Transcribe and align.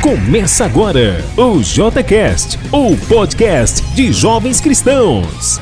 Começa 0.00 0.64
agora 0.64 1.24
o 1.36 1.60
JCast, 1.60 2.58
o 2.72 2.96
podcast 3.08 3.82
de 3.94 4.12
jovens 4.12 4.60
cristãos. 4.60 5.58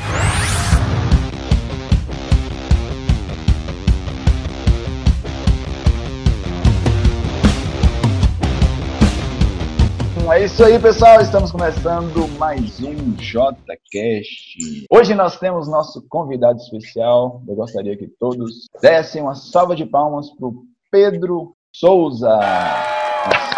É 10.31 10.45
isso 10.45 10.63
aí, 10.63 10.79
pessoal. 10.79 11.19
Estamos 11.19 11.51
começando 11.51 12.27
mais 12.39 12.79
um 12.79 13.11
JCast. 13.13 14.85
Hoje 14.89 15.13
nós 15.13 15.37
temos 15.37 15.67
nosso 15.67 16.03
convidado 16.07 16.57
especial. 16.57 17.43
Eu 17.47 17.55
gostaria 17.55 17.97
que 17.97 18.07
todos 18.07 18.67
dessem 18.81 19.21
uma 19.21 19.35
salva 19.35 19.75
de 19.75 19.85
palmas 19.85 20.29
para 20.31 20.47
o 20.47 20.63
Pedro 20.91 21.55
Souza. 21.71 22.39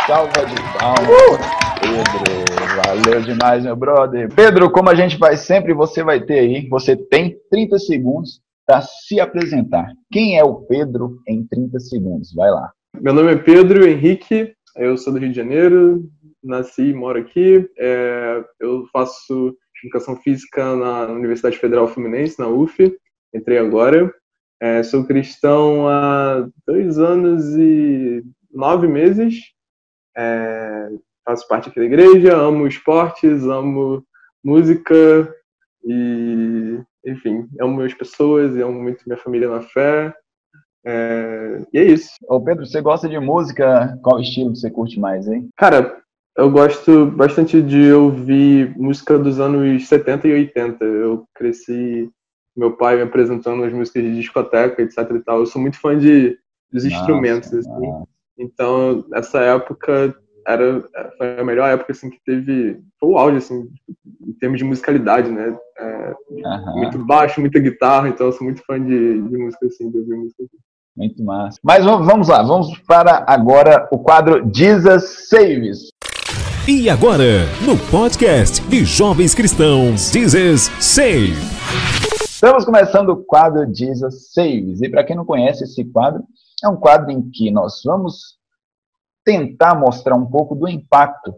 Salva 0.06 0.46
de 0.46 0.56
palmas. 0.78 1.64
Pedro, 1.80 2.84
valeu 2.84 3.22
demais, 3.22 3.64
meu 3.64 3.76
brother. 3.76 4.34
Pedro, 4.34 4.70
como 4.70 4.90
a 4.90 4.96
gente 4.96 5.18
faz 5.18 5.42
sempre, 5.42 5.74
você 5.74 6.04
vai 6.04 6.22
ter 6.22 6.40
aí, 6.40 6.68
você 6.68 6.96
tem 6.96 7.38
30 7.50 7.80
segundos 7.80 8.42
para 8.66 8.82
se 8.82 9.20
apresentar. 9.20 9.88
Quem 10.12 10.38
é 10.38 10.44
o 10.44 10.56
Pedro 10.56 11.20
em 11.28 11.46
30 11.48 11.80
segundos? 11.80 12.34
Vai 12.34 12.52
lá. 12.52 12.72
Meu 13.00 13.14
nome 13.14 13.32
é 13.32 13.38
Pedro 13.38 13.88
Henrique, 13.88 14.54
eu 14.76 14.98
sou 14.98 15.14
do 15.14 15.20
Rio 15.20 15.30
de 15.30 15.36
Janeiro, 15.36 16.04
nasci 16.44 16.90
e 16.90 16.94
moro 16.94 17.20
aqui. 17.20 17.66
É, 17.78 18.44
eu 18.60 18.86
faço 18.92 19.56
educação 19.84 20.16
física 20.18 20.76
na 20.76 21.06
Universidade 21.08 21.58
Federal 21.58 21.88
Fluminense, 21.88 22.40
na 22.40 22.48
UF. 22.48 22.94
Entrei 23.34 23.58
agora. 23.58 24.14
É, 24.62 24.84
sou 24.84 25.06
cristão 25.06 25.88
há 25.88 26.48
dois 26.66 26.98
anos 26.98 27.56
e 27.56 28.24
nove 28.54 28.88
meses. 28.88 29.36
É, 30.16 30.90
faço 31.26 31.48
parte 31.48 31.70
aqui 31.70 31.80
da 31.80 31.86
igreja, 31.86 32.36
amo 32.38 32.68
esportes, 32.68 33.44
amo 33.44 34.06
música 34.44 35.34
e, 35.84 36.80
enfim, 37.06 37.48
amo 37.60 37.82
as 37.82 37.94
pessoas, 37.94 38.56
amo 38.58 38.82
muito 38.82 39.04
minha 39.06 39.18
família 39.18 39.50
na 39.50 39.62
fé. 39.62 40.14
É, 40.86 41.66
e 41.74 41.80
é 41.80 41.84
isso. 41.84 42.12
Ô 42.28 42.42
Pedro, 42.42 42.66
você 42.66 42.82
gosta 42.82 43.08
de 43.08 43.18
música? 43.20 43.98
Qual 44.04 44.20
estilo 44.20 44.56
você 44.56 44.70
curte 44.70 45.00
mais, 45.00 45.28
hein? 45.28 45.50
Cara, 45.56 46.04
eu 46.38 46.50
gosto 46.50 47.06
bastante 47.08 47.62
de 47.62 47.92
ouvir 47.94 48.76
música 48.78 49.18
dos 49.18 49.40
anos 49.40 49.88
70 49.88 50.28
e 50.28 50.34
80. 50.34 50.84
Eu 50.84 51.26
cresci, 51.34 52.12
meu 52.56 52.76
pai 52.76 52.98
me 52.98 53.04
apresentando 53.04 53.64
as 53.64 53.72
músicas 53.72 54.04
de 54.04 54.16
discoteca, 54.16 54.82
etc 54.82 54.98
e 55.12 55.20
tal. 55.20 55.40
Eu 55.40 55.46
sou 55.46 55.62
muito 55.62 55.80
fã 55.80 55.98
de, 55.98 56.38
dos 56.72 56.84
nossa, 56.84 56.96
instrumentos, 56.98 57.54
assim. 57.54 57.70
Nossa. 57.70 58.13
Então, 58.38 59.06
essa 59.14 59.40
época 59.40 60.16
era 60.48 60.84
foi 61.18 61.40
a 61.40 61.44
melhor 61.44 61.70
época 61.70 61.94
assim 61.94 62.10
que 62.10 62.20
teve 62.26 62.78
foi 63.00 63.10
o 63.10 63.18
auge 63.18 63.38
assim 63.38 63.66
em 64.28 64.34
termos 64.34 64.60
de 64.60 64.66
musicalidade 64.66 65.32
né 65.32 65.58
é, 65.78 66.14
uhum. 66.30 66.78
muito 66.80 67.00
baixo 67.00 67.40
muita 67.40 67.60
guitarra 67.60 68.10
então 68.10 68.28
eu 68.28 68.34
sou 68.34 68.44
muito 68.44 68.62
fã 68.66 68.78
de, 68.78 69.22
de 69.22 69.38
música 69.38 69.66
assim 69.66 69.90
de 69.90 69.98
ouvir 70.00 70.18
música 70.18 70.44
assim. 70.44 70.58
muito 70.98 71.24
massa 71.24 71.58
mas 71.64 71.86
vamos 71.86 72.28
lá 72.28 72.44
vamos 72.44 72.78
para 72.80 73.24
agora 73.26 73.88
o 73.90 74.00
quadro 74.00 74.46
Jesus 74.54 75.30
Saves 75.30 75.88
e 76.66 76.90
agora, 76.90 77.44
no 77.66 77.78
podcast 77.92 78.66
de 78.70 78.86
Jovens 78.86 79.36
Cristãos, 79.36 80.10
Jesus 80.14 80.72
Save. 80.80 81.34
Estamos 82.24 82.64
começando 82.64 83.10
o 83.10 83.18
quadro 83.18 83.70
Jesus 83.76 84.32
Saves. 84.32 84.82
E 84.82 84.88
para 84.88 85.04
quem 85.04 85.14
não 85.14 85.26
conhece 85.26 85.66
esse 85.66 85.84
quadro, 85.84 86.24
é 86.64 86.70
um 86.70 86.78
quadro 86.78 87.12
em 87.12 87.30
que 87.30 87.52
nós 87.52 87.82
vamos 87.84 88.38
tentar 89.24 89.76
mostrar 89.76 90.16
um 90.16 90.26
pouco 90.26 90.56
do 90.56 90.68
impacto 90.68 91.34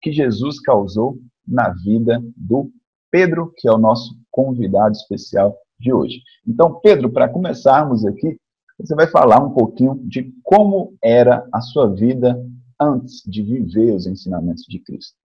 que 0.00 0.12
Jesus 0.12 0.60
causou 0.60 1.18
na 1.46 1.70
vida 1.70 2.22
do 2.36 2.70
Pedro, 3.10 3.52
que 3.56 3.68
é 3.68 3.72
o 3.72 3.78
nosso 3.78 4.16
convidado 4.30 4.92
especial 4.92 5.56
de 5.78 5.92
hoje. 5.92 6.20
Então, 6.46 6.80
Pedro, 6.80 7.10
para 7.10 7.28
começarmos 7.28 8.04
aqui, 8.04 8.38
você 8.78 8.94
vai 8.94 9.06
falar 9.06 9.38
um 9.38 9.52
pouquinho 9.52 10.00
de 10.04 10.32
como 10.42 10.96
era 11.02 11.46
a 11.52 11.60
sua 11.60 11.92
vida 11.94 12.36
antes 12.80 13.22
de 13.24 13.42
viver 13.42 13.94
os 13.94 14.06
ensinamentos 14.06 14.64
de 14.68 14.78
Cristo. 14.80 15.16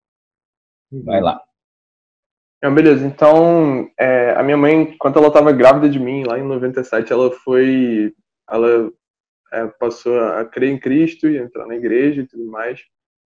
Vai 0.92 1.22
lá. 1.22 1.42
Não, 2.62 2.76
beleza, 2.76 3.08
então 3.08 3.90
é, 3.98 4.32
a 4.32 4.44
minha 4.44 4.58
mãe, 4.58 4.96
quando 5.00 5.18
ela 5.18 5.30
estava 5.30 5.52
grávida 5.52 5.90
de 5.90 5.98
mim, 5.98 6.24
lá 6.26 6.38
em 6.38 6.44
97, 6.44 7.12
ela 7.12 7.32
foi, 7.32 8.14
ela 8.50 8.92
é, 9.52 9.68
passou 9.68 10.20
a 10.20 10.46
crer 10.46 10.70
em 10.70 10.80
Cristo 10.80 11.28
e 11.28 11.38
entrar 11.38 11.66
na 11.66 11.76
igreja 11.76 12.22
e 12.22 12.28
tudo 12.28 12.46
mais, 12.46 12.82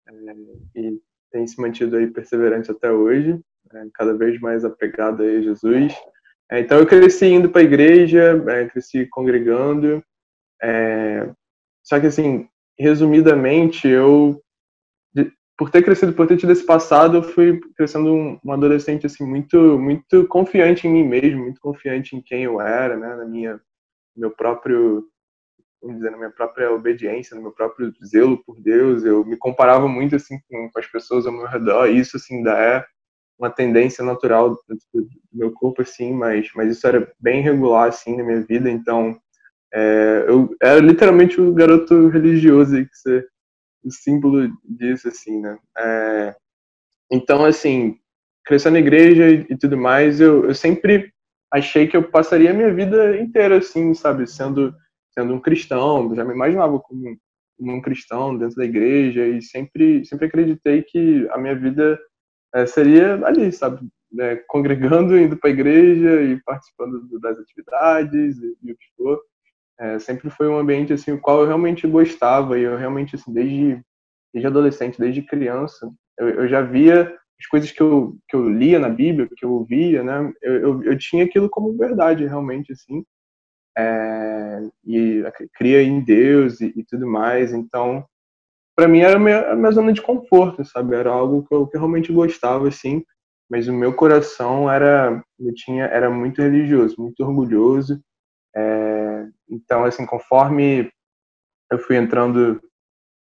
é, 0.08 0.80
e 0.80 0.98
tem 1.30 1.46
se 1.46 1.60
mantido 1.60 1.96
aí 1.96 2.06
perseverante 2.06 2.70
até 2.70 2.90
hoje, 2.90 3.40
é, 3.72 3.86
cada 3.94 4.14
vez 4.14 4.38
mais 4.40 4.64
apegada 4.64 5.22
a 5.22 5.40
Jesus. 5.40 5.94
É, 6.50 6.60
então 6.60 6.78
eu 6.78 6.86
cresci 6.86 7.26
indo 7.26 7.48
para 7.48 7.62
a 7.62 7.64
igreja, 7.64 8.42
é, 8.48 8.66
cresci 8.66 9.06
congregando, 9.06 10.02
só 11.82 11.98
que 11.98 12.06
assim, 12.06 12.48
resumidamente, 12.78 13.88
eu 13.88 14.40
por 15.62 15.70
ter 15.70 15.82
crescido, 15.82 16.12
por 16.12 16.26
ter 16.26 16.36
tido 16.36 16.50
esse 16.50 16.66
passado, 16.66 17.18
eu 17.18 17.22
fui 17.22 17.60
crescendo 17.76 18.12
um, 18.12 18.38
um, 18.44 18.52
adolescente 18.52 19.06
assim 19.06 19.24
muito, 19.24 19.78
muito 19.78 20.26
confiante 20.26 20.88
em 20.88 20.92
mim 20.92 21.04
mesmo, 21.04 21.42
muito 21.42 21.60
confiante 21.60 22.16
em 22.16 22.20
quem 22.20 22.42
eu 22.42 22.60
era, 22.60 22.96
né, 22.96 23.14
na 23.14 23.24
minha, 23.24 23.60
meu 24.16 24.32
próprio, 24.32 25.06
vamos 25.82 25.97
dizer, 25.97 26.10
na 26.10 26.16
minha 26.16 26.31
própria 26.31 26.70
obediência, 26.72 27.34
no 27.34 27.43
meu 27.43 27.53
próprio 27.53 27.93
zelo 28.04 28.43
por 28.44 28.60
Deus. 28.60 29.04
Eu 29.04 29.25
me 29.25 29.37
comparava 29.37 29.88
muito 29.88 30.16
assim 30.16 30.38
com, 30.48 30.70
as 30.76 30.87
pessoas 30.87 31.26
ao 31.26 31.32
meu 31.32 31.47
redor. 31.47 31.88
E 31.88 31.98
isso 31.98 32.16
assim 32.16 32.37
ainda 32.37 32.59
é 32.59 32.84
uma 33.38 33.50
tendência 33.50 34.04
natural 34.04 34.50
do, 34.50 34.59
meu 35.32 35.53
corpo 35.53 35.82
assim, 35.82 36.12
mas, 36.12 36.48
mas 36.54 36.70
isso 36.70 36.87
era 36.87 37.12
bem 37.19 37.43
regular 37.43 37.88
assim 37.88 38.16
na 38.16 38.22
minha 38.22 38.41
vida. 38.43 38.70
Então 38.70 39.19
é, 39.75 40.25
eu 40.28 40.54
era 40.62 40.81
literalmente 40.81 41.41
o 41.41 41.53
garoto 41.53 42.09
religioso 42.09 42.76
que 42.84 42.94
você, 42.94 43.26
o 43.82 43.91
símbolo 43.91 44.50
disso, 44.64 45.09
assim, 45.09 45.41
né? 45.41 45.59
É, 45.78 46.37
então, 47.10 47.44
assim, 47.44 47.97
crescendo 48.44 48.75
na 48.75 48.81
igreja 48.81 49.31
e 49.31 49.56
tudo 49.56 49.76
mais, 49.76 50.20
eu, 50.20 50.44
eu, 50.44 50.54
sempre 50.54 51.12
achei 51.50 51.87
que 51.87 51.97
eu 51.97 52.03
passaria 52.03 52.50
a 52.50 52.54
minha 52.54 52.72
vida 52.72 53.16
inteira, 53.19 53.59
assim, 53.59 53.94
sabe, 53.94 54.26
sendo, 54.26 54.75
sendo 55.12 55.34
um 55.34 55.40
cristão, 55.40 56.14
já 56.14 56.24
me 56.24 56.34
imaginava 56.34 56.78
como, 56.80 57.16
um 57.60 57.80
cristão 57.80 58.36
dentro 58.36 58.56
da 58.56 58.64
igreja 58.64 59.26
e 59.26 59.40
sempre, 59.40 60.04
sempre 60.04 60.26
acreditei 60.26 60.82
que 60.82 61.28
a 61.30 61.38
minha 61.38 61.54
vida 61.54 62.00
é, 62.54 62.66
seria 62.66 63.24
ali, 63.24 63.52
sabe, 63.52 63.86
né, 64.10 64.36
congregando, 64.48 65.16
indo 65.16 65.36
para 65.36 65.50
a 65.50 65.52
igreja 65.52 66.22
e 66.22 66.40
participando 66.42 67.08
das 67.20 67.38
atividades 67.38 68.38
e, 68.38 68.56
e 68.62 68.72
o 68.72 68.76
que 68.76 68.86
for. 68.96 69.20
É, 69.78 69.98
sempre 69.98 70.28
foi 70.30 70.48
um 70.48 70.58
ambiente 70.58 70.92
assim 70.92 71.12
o 71.12 71.20
qual 71.20 71.40
eu 71.40 71.46
realmente 71.46 71.86
gostava 71.86 72.58
e 72.58 72.62
eu 72.62 72.76
realmente 72.76 73.16
assim 73.16 73.32
desde 73.32 73.82
desde 74.32 74.46
adolescente, 74.46 74.98
desde 74.98 75.22
criança, 75.22 75.90
eu, 76.18 76.28
eu 76.28 76.48
já 76.48 76.62
via 76.62 77.14
as 77.38 77.46
coisas 77.46 77.70
que 77.70 77.80
eu, 77.80 78.16
que 78.28 78.36
eu 78.36 78.48
lia 78.48 78.78
na 78.78 78.88
Bíblia, 78.88 79.28
que 79.36 79.44
eu 79.44 79.52
ouvia, 79.52 80.02
né? 80.02 80.32
Eu, 80.40 80.54
eu, 80.54 80.82
eu 80.84 80.98
tinha 80.98 81.24
aquilo 81.24 81.50
como 81.50 81.76
verdade 81.76 82.24
realmente 82.24 82.72
assim. 82.72 83.04
É, 83.76 84.60
e 84.84 85.22
cria 85.54 85.82
em 85.82 86.00
Deus 86.00 86.60
e, 86.60 86.72
e 86.76 86.84
tudo 86.84 87.06
mais. 87.06 87.52
Então, 87.52 88.04
para 88.76 88.88
mim 88.88 89.00
era 89.00 89.16
a 89.16 89.20
minha, 89.20 89.52
a 89.52 89.56
minha, 89.56 89.72
zona 89.72 89.92
de 89.92 90.02
conforto, 90.02 90.64
sabe? 90.64 90.94
Era 90.94 91.10
algo 91.10 91.46
que 91.46 91.54
eu, 91.54 91.66
que 91.66 91.76
eu 91.76 91.80
realmente 91.80 92.12
gostava 92.12 92.68
assim. 92.68 93.04
Mas 93.50 93.68
o 93.68 93.72
meu 93.72 93.94
coração 93.94 94.70
era, 94.70 95.22
eu 95.38 95.54
tinha, 95.54 95.84
era 95.84 96.10
muito 96.10 96.40
religioso, 96.40 96.96
muito 96.98 97.22
orgulhoso 97.22 98.02
é, 98.54 99.26
então, 99.48 99.84
assim, 99.84 100.04
conforme 100.06 100.90
eu 101.70 101.78
fui 101.78 101.96
entrando 101.96 102.60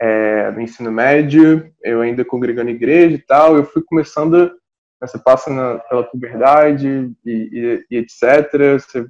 é, 0.00 0.50
no 0.50 0.60
ensino 0.60 0.90
médio, 0.92 1.72
eu 1.82 2.00
ainda 2.00 2.24
congregando 2.24 2.70
igreja 2.70 3.16
e 3.16 3.22
tal, 3.22 3.56
eu 3.56 3.64
fui 3.64 3.82
começando, 3.82 4.52
você 5.00 5.18
passa 5.18 5.50
na, 5.50 5.78
pela 5.78 6.04
puberdade 6.04 7.14
e, 7.24 7.30
e, 7.30 7.86
e, 7.90 7.96
etc. 7.96 8.52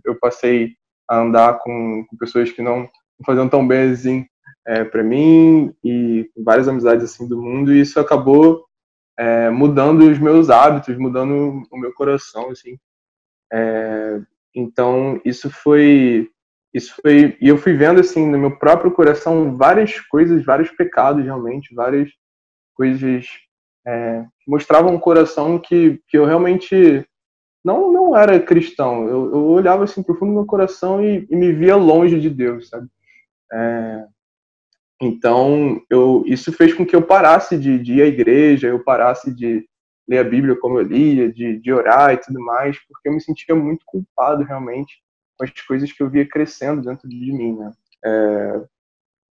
Eu 0.04 0.18
passei 0.18 0.76
a 1.12 1.20
andar 1.20 1.58
com, 1.58 2.06
com 2.08 2.16
pessoas 2.16 2.50
que 2.50 2.62
não, 2.62 2.80
não 2.80 3.26
faziam 3.26 3.46
tão 3.46 3.68
bem 3.68 3.92
assim 3.92 4.26
é, 4.66 4.82
para 4.82 5.02
mim 5.02 5.74
e 5.84 6.30
várias 6.42 6.68
amizades 6.68 7.04
assim 7.04 7.28
do 7.28 7.40
mundo 7.40 7.70
e 7.70 7.82
isso 7.82 8.00
acabou 8.00 8.64
é, 9.18 9.50
mudando 9.50 10.10
os 10.10 10.18
meus 10.18 10.48
hábitos, 10.48 10.96
mudando 10.96 11.62
o 11.70 11.76
meu 11.76 11.92
coração 11.92 12.50
assim. 12.50 12.78
É, 13.52 14.22
então, 14.54 15.20
isso 15.22 15.50
foi 15.50 16.30
isso 16.72 16.94
foi 17.02 17.36
e 17.38 17.48
eu 17.48 17.58
fui 17.58 17.74
vendo 17.74 18.00
assim 18.00 18.26
no 18.26 18.38
meu 18.38 18.56
próprio 18.56 18.90
coração 18.90 19.54
várias 19.54 20.00
coisas, 20.00 20.42
vários 20.42 20.70
pecados 20.70 21.22
realmente, 21.22 21.74
várias 21.74 22.10
coisas 22.74 23.26
é, 23.86 24.24
que 24.40 24.50
mostravam 24.50 24.94
um 24.94 24.98
coração 24.98 25.58
que, 25.58 26.00
que 26.08 26.16
eu 26.16 26.24
realmente 26.24 27.06
não 27.64 27.92
não 27.92 28.16
era 28.16 28.40
cristão. 28.40 29.08
Eu, 29.08 29.32
eu 29.32 29.44
olhava 29.46 29.84
assim 29.84 30.02
profundo 30.02 30.30
no 30.30 30.34
meu 30.38 30.46
coração 30.46 31.02
e, 31.04 31.26
e, 31.30 31.36
me 31.36 31.52
via 31.52 31.76
longe 31.76 32.20
de 32.20 32.30
Deus, 32.30 32.68
sabe? 32.68 32.88
É, 33.52 34.06
Então, 35.00 35.80
eu, 35.90 36.22
isso 36.26 36.52
fez 36.52 36.72
com 36.74 36.86
que 36.86 36.94
eu 36.96 37.02
parasse 37.02 37.58
de, 37.58 37.78
de 37.78 37.94
ir 37.94 38.02
à 38.02 38.06
igreja, 38.06 38.68
eu 38.68 38.82
parasse 38.84 39.34
de 39.34 39.66
ler 40.08 40.18
a 40.18 40.24
Bíblia 40.24 40.56
como 40.56 40.78
eu 40.78 40.82
lia, 40.84 41.32
de, 41.32 41.58
de 41.60 41.72
orar 41.72 42.14
e 42.14 42.18
tudo 42.18 42.40
mais, 42.40 42.78
porque 42.86 43.08
eu 43.08 43.12
me 43.12 43.20
sentia 43.20 43.54
muito 43.54 43.84
culpado 43.86 44.44
realmente 44.44 45.02
com 45.38 45.44
as 45.44 45.50
coisas 45.66 45.92
que 45.92 46.02
eu 46.02 46.10
via 46.10 46.28
crescendo 46.28 46.82
dentro 46.82 47.08
de 47.08 47.32
mim, 47.32 47.56
né? 47.58 47.72
É, 48.04 48.64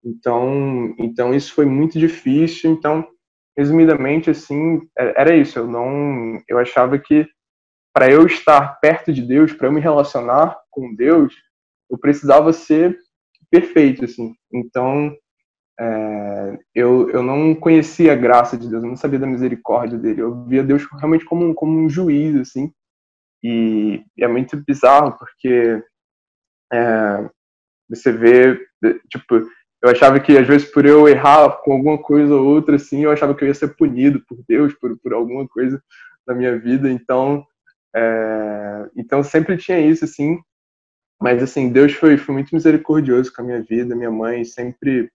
então, 0.05 0.95
então 0.99 1.35
isso 1.35 1.55
foi 1.55 1.67
muito 1.67 1.99
difícil. 1.99 2.71
Então, 2.73 3.07
resumidamente, 3.57 4.31
assim, 4.31 4.81
é, 4.99 5.21
era 5.21 5.37
isso. 5.37 5.59
Eu 5.59 5.67
não, 5.67 6.41
eu 6.49 6.59
achava 6.59 6.99
que 6.99 7.27
para 7.93 8.11
eu 8.11 8.27
estar 8.27 8.79
perto 8.81 9.13
de 9.13 9.23
Deus, 9.23 9.53
para 9.53 9.69
eu 9.69 9.73
me 9.73 9.81
relacionar 9.81 10.57
com 10.71 10.95
Deus, 10.95 11.35
eu 11.91 11.99
precisava 11.99 12.53
ser 12.53 12.99
perfeito, 13.51 14.05
assim. 14.05 14.35
Então, 14.53 15.15
é, 15.81 16.59
eu, 16.75 17.11
eu 17.11 17.23
não 17.23 17.55
conhecia 17.55 18.13
a 18.13 18.17
graça 18.17 18.57
de 18.57 18.69
Deus, 18.69 18.83
eu 18.83 18.89
não 18.89 18.97
sabia 18.97 19.19
da 19.19 19.27
misericórdia 19.27 19.99
dele. 19.99 20.23
Eu 20.23 20.45
via 20.45 20.63
Deus 20.63 20.85
realmente 20.93 21.25
como 21.25 21.47
um, 21.47 21.55
como 21.55 21.79
um 21.79 21.89
juiz, 21.89 22.35
assim. 22.37 22.73
E, 23.43 24.03
e 24.17 24.25
é 24.25 24.29
muito 24.29 24.57
bizarro, 24.67 25.17
porque 25.17 25.83
é, 26.73 27.31
você 27.89 28.13
vê, 28.13 28.59
tipo, 29.09 29.37
eu 29.83 29.91
achava 29.91 30.19
que 30.19 30.37
às 30.37 30.47
vezes 30.47 30.71
por 30.71 30.85
eu 30.85 31.09
errar 31.09 31.51
com 31.63 31.73
alguma 31.73 31.99
coisa 31.99 32.35
ou 32.35 32.45
outra, 32.45 32.77
assim, 32.77 33.05
eu 33.05 33.13
achava 33.13 33.35
que 33.35 33.45
eu 33.45 33.49
ia 33.49 33.55
ser 33.55 33.77
punido 33.77 34.21
por 34.27 34.39
Deus, 34.49 34.75
por, 34.75 34.99
por 34.99 35.13
alguma 35.13 35.47
coisa 35.47 35.83
na 36.27 36.35
minha 36.35 36.59
vida. 36.59 36.91
Então, 36.91 37.47
é, 37.95 38.91
então 38.97 39.23
sempre 39.23 39.57
tinha 39.57 39.81
isso, 39.81 40.05
assim. 40.05 40.39
Mas, 41.21 41.43
assim, 41.43 41.71
Deus 41.71 41.93
foi, 41.95 42.17
foi 42.17 42.35
muito 42.35 42.55
misericordioso 42.55 43.33
com 43.33 43.43
a 43.43 43.45
minha 43.45 43.63
vida. 43.63 43.97
Minha 43.97 44.11
mãe 44.11 44.45
sempre 44.45 45.11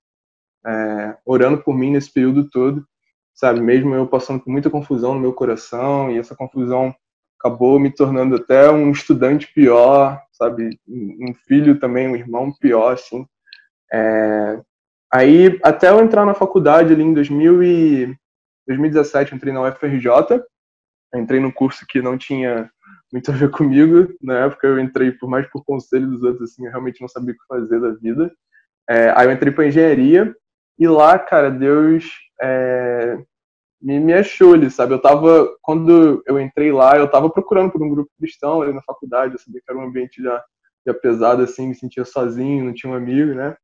é, 0.66 1.18
orando 1.26 1.62
por 1.62 1.76
mim 1.76 1.92
nesse 1.92 2.12
período 2.12 2.50
todo, 2.50 2.86
sabe? 3.34 3.62
Mesmo 3.62 3.94
eu 3.96 4.08
passando 4.08 4.42
por 4.42 4.50
muita 4.50 4.70
confusão 4.70 5.14
no 5.14 5.20
meu 5.20 5.34
coração, 5.34 6.12
e 6.12 6.18
essa 6.18 6.36
confusão 6.36 6.94
acabou 7.40 7.80
me 7.80 7.92
tornando 7.92 8.36
até 8.36 8.70
um 8.72 8.92
estudante 8.92 9.52
pior, 9.54 10.22
sabe? 10.32 10.80
Um 10.88 11.34
filho 11.48 11.80
também, 11.80 12.08
um 12.08 12.16
irmão 12.16 12.52
pior, 12.60 12.94
assim. 12.94 13.26
É, 13.92 14.62
aí, 15.12 15.60
até 15.64 15.90
eu 15.90 16.02
entrar 16.02 16.26
na 16.26 16.34
faculdade 16.34 16.94
ali 16.94 17.04
em 17.04 17.14
2000 17.14 17.64
e 17.64 18.18
2017, 18.68 19.36
entrei 19.36 19.54
na 19.54 19.62
UFRJ, 19.62 20.08
entrei 21.20 21.40
num 21.40 21.52
curso 21.52 21.86
que 21.88 22.02
não 22.02 22.18
tinha 22.18 22.70
muito 23.12 23.32
a 23.32 23.36
ver 23.36 23.52
comigo. 23.52 24.14
Na 24.22 24.46
época 24.46 24.68
eu 24.68 24.80
entrei 24.80 25.12
por 25.12 25.30
mais 25.30 25.48
por 25.48 25.64
conselho 25.64 26.08
dos 26.08 26.24
outros, 26.24 26.52
assim, 26.52 26.66
eu 26.66 26.72
realmente 26.72 27.02
não 27.02 27.08
sabia 27.08 27.34
o 27.34 27.38
que 27.38 27.46
fazer 27.48 27.80
da 27.80 27.92
vida. 27.92 28.32
É, 28.90 29.14
aí 29.16 29.28
eu 29.28 29.32
entrei 29.32 29.52
para 29.52 29.68
engenharia 29.68 30.36
e 30.78 30.88
lá, 30.88 31.18
cara, 31.20 31.50
Deus 31.50 32.06
é, 32.42 33.18
me, 33.82 34.00
me 34.00 34.14
achou 34.14 34.54
ali, 34.54 34.72
sabe? 34.72 34.94
Eu 34.94 35.02
tava, 35.02 35.48
quando 35.62 36.24
eu 36.26 36.40
entrei 36.40 36.72
lá, 36.72 36.98
eu 36.98 37.08
tava 37.08 37.30
procurando 37.30 37.72
por 37.72 37.82
um 37.84 37.90
grupo 37.90 38.10
cristão 38.18 38.62
ali 38.62 38.74
na 38.74 38.82
faculdade, 38.82 39.34
eu 39.34 39.40
sabia 39.40 39.62
que 39.64 39.72
era 39.72 39.80
um 39.80 39.86
ambiente 39.86 40.22
já, 40.22 40.44
já 40.86 40.94
pesado, 40.94 41.44
assim, 41.44 41.68
me 41.68 41.76
sentia 41.76 42.06
sozinho, 42.06 42.66
não 42.66 42.74
tinha 42.74 42.92
um 42.92 42.96
amigo, 42.96 43.34
né? 43.34 43.56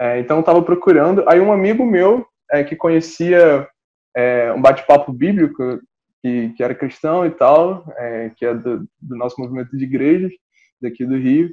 É, 0.00 0.18
então 0.20 0.38
eu 0.38 0.42
tava 0.42 0.62
procurando. 0.62 1.28
Aí 1.28 1.40
um 1.40 1.52
amigo 1.52 1.84
meu 1.84 2.26
é, 2.50 2.62
que 2.62 2.76
conhecia 2.76 3.68
é, 4.16 4.52
um 4.52 4.60
bate-papo 4.60 5.12
bíblico, 5.12 5.80
que, 6.22 6.50
que, 6.50 6.62
era 6.62 6.74
cristão 6.74 7.26
e 7.26 7.30
tal, 7.30 7.84
é, 7.96 8.30
que 8.30 8.46
é 8.46 8.54
do, 8.54 8.88
do, 9.00 9.16
nosso 9.16 9.40
movimento 9.40 9.76
de 9.76 9.84
igrejas 9.84 10.32
daqui 10.80 11.04
do 11.04 11.16
Rio, 11.16 11.52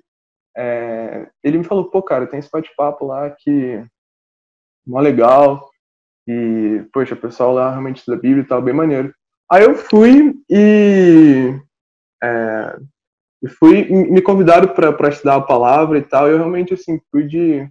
é, 0.55 1.27
ele 1.43 1.57
me 1.57 1.63
falou, 1.63 1.89
pô, 1.89 2.01
cara, 2.01 2.27
tem 2.27 2.39
esse 2.39 2.49
bate-papo 2.51 3.05
lá 3.05 3.29
que 3.31 3.83
mó 4.85 4.99
legal, 4.99 5.69
e, 6.27 6.85
poxa, 6.93 7.15
o 7.15 7.19
pessoal 7.19 7.53
lá 7.53 7.71
realmente 7.71 8.03
da 8.05 8.15
Bíblia 8.15 8.43
e 8.43 8.45
tal, 8.45 8.61
bem 8.61 8.73
maneiro. 8.73 9.13
Aí 9.51 9.63
eu 9.63 9.75
fui 9.75 10.35
e, 10.49 11.59
é, 12.23 12.77
fui 13.57 13.87
me 13.89 14.21
convidaram 14.21 14.67
para 14.67 15.09
estudar 15.09 15.35
a 15.35 15.41
palavra 15.41 15.97
e 15.97 16.03
tal, 16.03 16.27
e 16.27 16.31
eu 16.31 16.37
realmente, 16.37 16.73
assim, 16.73 16.99
pude 17.11 17.67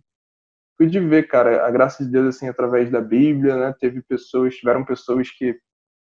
pude 0.78 1.00
ver, 1.00 1.26
cara, 1.26 1.66
a 1.66 1.70
graça 1.72 2.04
de 2.04 2.10
Deus, 2.10 2.36
assim, 2.36 2.48
através 2.48 2.88
da 2.88 3.00
Bíblia, 3.00 3.56
né? 3.56 3.74
Teve 3.80 4.00
pessoas, 4.00 4.54
tiveram 4.54 4.84
pessoas 4.84 5.28
que, 5.28 5.58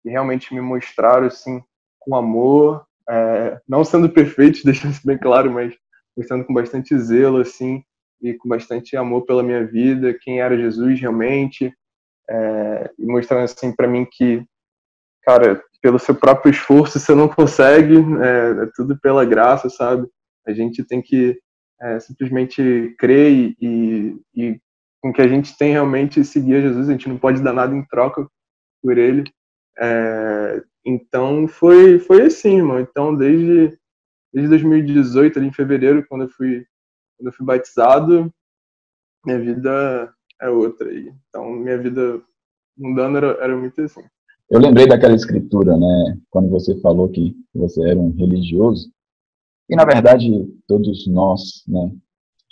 que 0.04 0.10
realmente 0.10 0.54
me 0.54 0.62
mostraram, 0.62 1.28
assim, 1.28 1.64
com 2.00 2.16
amor, 2.16 2.86
é, 3.10 3.60
não 3.68 3.84
sendo 3.84 4.10
perfeitos, 4.10 4.62
deixando 4.64 4.92
isso 4.92 5.08
bem 5.08 5.18
claro, 5.18 5.52
mas 5.52 5.74
mostrando 6.16 6.46
com 6.46 6.54
bastante 6.54 6.96
zelo, 7.00 7.38
assim, 7.38 7.84
e 8.22 8.34
com 8.34 8.48
bastante 8.48 8.96
amor 8.96 9.26
pela 9.26 9.42
minha 9.42 9.66
vida, 9.66 10.14
quem 10.22 10.42
era 10.42 10.58
Jesus 10.58 11.00
realmente, 11.00 11.74
é, 12.30 12.92
e 13.00 13.06
mostrando, 13.06 13.46
assim, 13.46 13.72
para 13.74 13.88
mim 13.88 14.06
que, 14.10 14.46
cara, 15.24 15.64
pelo 15.82 16.00
seu 16.00 16.16
próprio 16.16 16.52
esforço 16.52 17.00
você 17.00 17.16
não 17.16 17.28
consegue, 17.28 17.96
é, 17.98 18.64
é 18.64 18.70
tudo 18.76 18.98
pela 19.00 19.26
graça, 19.26 19.70
sabe? 19.70 20.08
A 20.46 20.54
gente 20.54 20.84
tem 20.84 21.02
que 21.02 21.38
é, 21.82 22.00
simplesmente 22.00 22.96
crer 22.98 23.32
e, 23.32 23.58
e, 23.62 24.18
e, 24.36 24.62
com 25.02 25.12
que 25.12 25.22
a 25.22 25.28
gente 25.28 25.58
tem 25.58 25.74
realmente 25.74 26.24
seguir 26.24 26.56
a 26.56 26.62
Jesus, 26.62 26.88
a 26.88 26.92
gente 26.94 27.10
não 27.10 27.18
pode 27.18 27.42
dar 27.42 27.52
nada 27.52 27.76
em 27.76 27.84
troca 27.86 28.26
por 28.82 28.98
ele. 28.98 29.24
É, 29.80 30.64
então 30.86 31.48
foi 31.48 32.00
foi 32.00 32.24
assim, 32.24 32.58
irmão. 32.58 32.80
Então 32.80 33.16
desde 33.16 33.78
desde 34.34 34.50
2018 34.50 35.40
ali 35.40 35.48
em 35.48 35.54
fevereiro, 35.54 36.06
quando 36.08 36.24
eu 36.24 36.30
fui 36.30 36.66
quando 37.18 37.28
eu 37.28 37.34
fui 37.34 37.46
batizado, 37.46 38.34
minha 39.26 39.40
vida 39.40 40.14
é 40.42 40.50
outra 40.50 40.90
aí. 40.90 41.14
Então 41.30 41.52
minha 41.52 41.78
vida 41.78 42.22
mudando 42.78 43.18
era, 43.18 43.28
era 43.44 43.56
muito 43.56 43.82
assim. 43.82 44.04
Eu 44.50 44.60
lembrei 44.60 44.88
daquela 44.88 45.16
escritura, 45.16 45.78
né? 45.78 46.20
Quando 46.30 46.50
você 46.50 46.80
falou 46.82 47.10
que 47.10 47.36
você 47.54 47.82
era 47.90 47.98
um 47.98 48.12
religioso, 48.12 48.92
e, 49.70 49.76
na 49.76 49.86
verdade, 49.86 50.30
todos 50.68 51.08
nós, 51.08 51.64
né, 51.68 51.92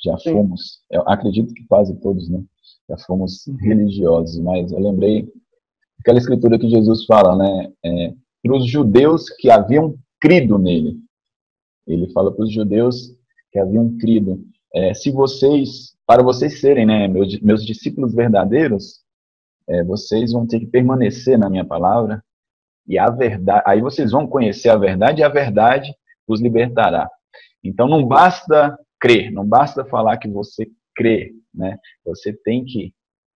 já 0.03 0.17
Sim. 0.17 0.33
fomos, 0.33 0.81
eu 0.89 1.01
acredito 1.07 1.53
que 1.53 1.65
quase 1.65 1.95
todos, 1.99 2.29
né, 2.29 2.43
já 2.89 2.97
fomos 3.05 3.45
uhum. 3.47 3.57
religiosos, 3.57 4.39
mas 4.39 4.71
eu 4.71 4.79
lembrei 4.79 5.31
aquela 6.01 6.17
escritura 6.17 6.59
que 6.59 6.69
Jesus 6.69 7.05
fala, 7.05 7.35
né, 7.35 7.71
é, 7.85 8.13
para 8.43 8.57
os 8.57 8.67
judeus 8.67 9.29
que 9.29 9.49
haviam 9.49 9.95
crido 10.19 10.57
nele. 10.57 10.97
Ele 11.87 12.11
fala 12.11 12.31
para 12.31 12.43
os 12.43 12.51
judeus 12.51 13.15
que 13.51 13.59
haviam 13.59 13.97
crido, 13.97 14.43
é, 14.73 14.93
se 14.93 15.11
vocês, 15.11 15.95
para 16.05 16.23
vocês 16.23 16.59
serem, 16.59 16.85
né, 16.85 17.07
meus, 17.07 17.39
meus 17.41 17.65
discípulos 17.65 18.13
verdadeiros, 18.13 19.01
é, 19.67 19.83
vocês 19.83 20.31
vão 20.31 20.47
ter 20.47 20.59
que 20.59 20.67
permanecer 20.67 21.37
na 21.37 21.49
minha 21.49 21.65
palavra, 21.65 22.23
e 22.87 22.97
a 22.97 23.09
verdade, 23.09 23.63
aí 23.65 23.79
vocês 23.79 24.11
vão 24.11 24.25
conhecer 24.25 24.69
a 24.69 24.77
verdade, 24.77 25.21
e 25.21 25.23
a 25.23 25.29
verdade 25.29 25.93
os 26.27 26.41
libertará. 26.41 27.09
Então 27.63 27.87
não 27.87 28.07
basta 28.07 28.77
crer, 28.99 29.31
não 29.31 29.45
basta 29.45 29.85
falar 29.85 30.17
que 30.17 30.27
você 30.27 30.67
crê, 30.95 31.33
né? 31.53 31.77
Você 32.05 32.33
tem 32.33 32.65
que 32.65 32.93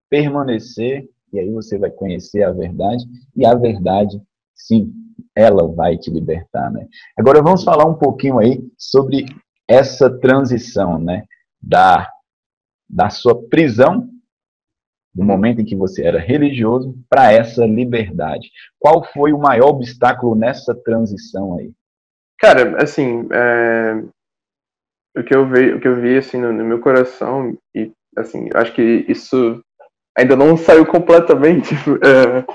permanecer 0.10 1.08
e 1.36 1.40
aí 1.40 1.52
você 1.52 1.78
vai 1.78 1.92
conhecer 1.92 2.44
a 2.44 2.52
verdade 2.52 3.04
e 3.36 3.46
a 3.46 3.54
verdade, 3.54 4.22
sim, 4.56 4.92
ela 5.36 5.68
vai 5.68 5.98
te 5.98 6.10
libertar, 6.10 6.72
né? 6.72 6.88
Agora 7.18 7.42
vamos 7.42 7.64
falar 7.64 7.86
um 7.86 7.96
pouquinho 7.96 8.40
aí 8.40 8.64
sobre 8.78 9.26
essa 9.68 10.10
transição, 10.20 11.00
né? 11.00 11.26
Da 11.62 12.10
da 12.88 13.10
sua 13.10 13.48
prisão 13.50 14.08
do 15.14 15.24
momento 15.24 15.62
em 15.62 15.66
que 15.66 15.76
você 15.76 16.06
era 16.06 16.20
religioso 16.20 16.96
para 17.10 17.32
essa 17.32 17.66
liberdade. 17.66 18.50
Qual 18.78 19.04
foi 19.04 19.32
o 19.32 19.40
maior 19.40 19.70
obstáculo 19.70 20.36
nessa 20.36 20.76
transição 20.76 21.58
aí? 21.58 21.72
Cara, 22.38 22.84
assim, 22.84 23.28
é, 23.32 24.04
o 25.18 25.24
que 25.24 25.34
eu 25.34 25.50
vi, 25.50 25.74
o 25.74 25.80
que 25.80 25.88
eu 25.88 25.96
vi 26.02 26.18
assim 26.18 26.38
no, 26.38 26.52
no, 26.52 26.66
meu 26.66 26.82
coração 26.82 27.58
e 27.74 27.92
assim, 28.18 28.50
acho 28.54 28.74
que 28.74 29.06
isso 29.08 29.64
ainda 30.18 30.36
não 30.36 30.56
saiu 30.58 30.86
completamente, 30.86 31.74
é, 32.04 32.46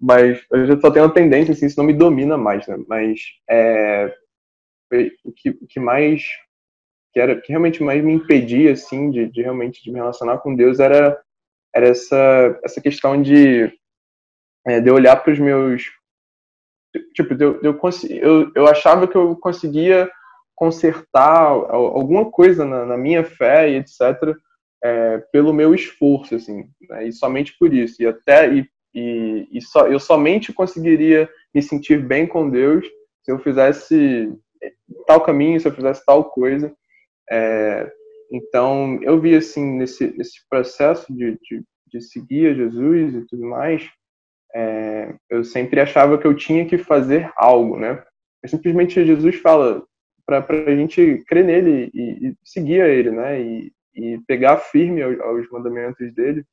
mas 0.00 0.42
eu 0.50 0.66
já 0.66 0.80
só 0.80 0.90
tenho 0.90 1.04
uma 1.06 1.14
tendência 1.14 1.52
assim, 1.52 1.66
isso 1.66 1.78
não 1.78 1.84
me 1.84 1.92
domina 1.92 2.36
mais, 2.36 2.66
né? 2.66 2.76
Mas 2.88 3.20
é, 3.48 4.14
o 5.24 5.32
que, 5.32 5.50
o 5.50 5.66
que 5.68 5.78
mais 5.78 6.24
que 7.12 7.20
era 7.20 7.40
que 7.40 7.48
realmente 7.48 7.82
mais 7.82 8.02
me 8.02 8.12
impedia 8.12 8.72
assim 8.72 9.10
de, 9.10 9.26
de 9.26 9.42
realmente 9.42 9.82
de 9.82 9.90
me 9.90 9.98
relacionar 9.98 10.38
com 10.38 10.54
Deus 10.54 10.78
era 10.78 11.20
era 11.74 11.88
essa 11.88 12.60
essa 12.62 12.80
questão 12.80 13.20
de 13.20 13.72
é, 14.66 14.80
de 14.80 14.90
olhar 14.90 15.16
para 15.16 15.32
os 15.32 15.38
meus 15.38 15.84
tipo, 17.14 17.34
eu, 17.34 17.60
eu, 17.62 17.78
eu, 18.10 18.52
eu 18.54 18.66
achava 18.66 19.06
que 19.06 19.16
eu 19.16 19.36
conseguia 19.36 20.10
consertar 20.54 21.42
alguma 21.42 22.30
coisa 22.30 22.64
na, 22.64 22.84
na 22.84 22.96
minha 22.96 23.24
fé 23.24 23.70
e 23.70 23.76
etc. 23.76 24.36
É, 24.82 25.18
pelo 25.32 25.52
meu 25.52 25.74
esforço, 25.74 26.34
assim, 26.34 26.64
né, 26.88 27.06
e 27.06 27.12
somente 27.12 27.54
por 27.58 27.72
isso. 27.72 28.02
E 28.02 28.06
até 28.06 28.52
e, 28.52 28.68
e, 28.94 29.48
e 29.52 29.60
só, 29.60 29.86
eu 29.86 30.00
somente 30.00 30.52
conseguiria 30.52 31.28
me 31.54 31.62
sentir 31.62 32.02
bem 32.02 32.26
com 32.26 32.48
Deus 32.48 32.86
se 33.22 33.30
eu 33.30 33.38
fizesse 33.38 34.32
tal 35.06 35.20
caminho, 35.20 35.60
se 35.60 35.68
eu 35.68 35.72
fizesse 35.72 36.04
tal 36.04 36.24
coisa. 36.24 36.74
É, 37.30 37.90
então, 38.32 38.98
eu 39.02 39.20
vi 39.20 39.34
assim 39.34 39.76
nesse, 39.76 40.06
nesse 40.16 40.40
processo 40.48 41.12
de, 41.12 41.32
de, 41.42 41.62
de 41.88 42.00
seguir 42.00 42.50
a 42.50 42.54
Jesus 42.54 43.14
e 43.14 43.26
tudo 43.26 43.46
mais, 43.46 43.88
é, 44.54 45.14
eu 45.28 45.44
sempre 45.44 45.80
achava 45.80 46.18
que 46.18 46.26
eu 46.26 46.34
tinha 46.34 46.66
que 46.66 46.78
fazer 46.78 47.30
algo, 47.36 47.78
né? 47.78 48.02
É 48.42 48.48
simplesmente 48.48 49.04
Jesus 49.04 49.36
fala 49.36 49.84
para 50.26 50.44
a 50.48 50.76
gente 50.76 51.22
crer 51.26 51.44
nele 51.44 51.90
e, 51.92 52.28
e, 52.28 52.36
seguir 52.44 52.82
a 52.82 52.88
ele, 52.88 53.10
né? 53.10 53.40
E, 53.40 53.72
e 53.94 54.18
pegar 54.26 54.58
firme 54.58 55.02
aos, 55.02 55.18
aos 55.20 55.50
mandamentos 55.50 56.12
dele 56.14 56.44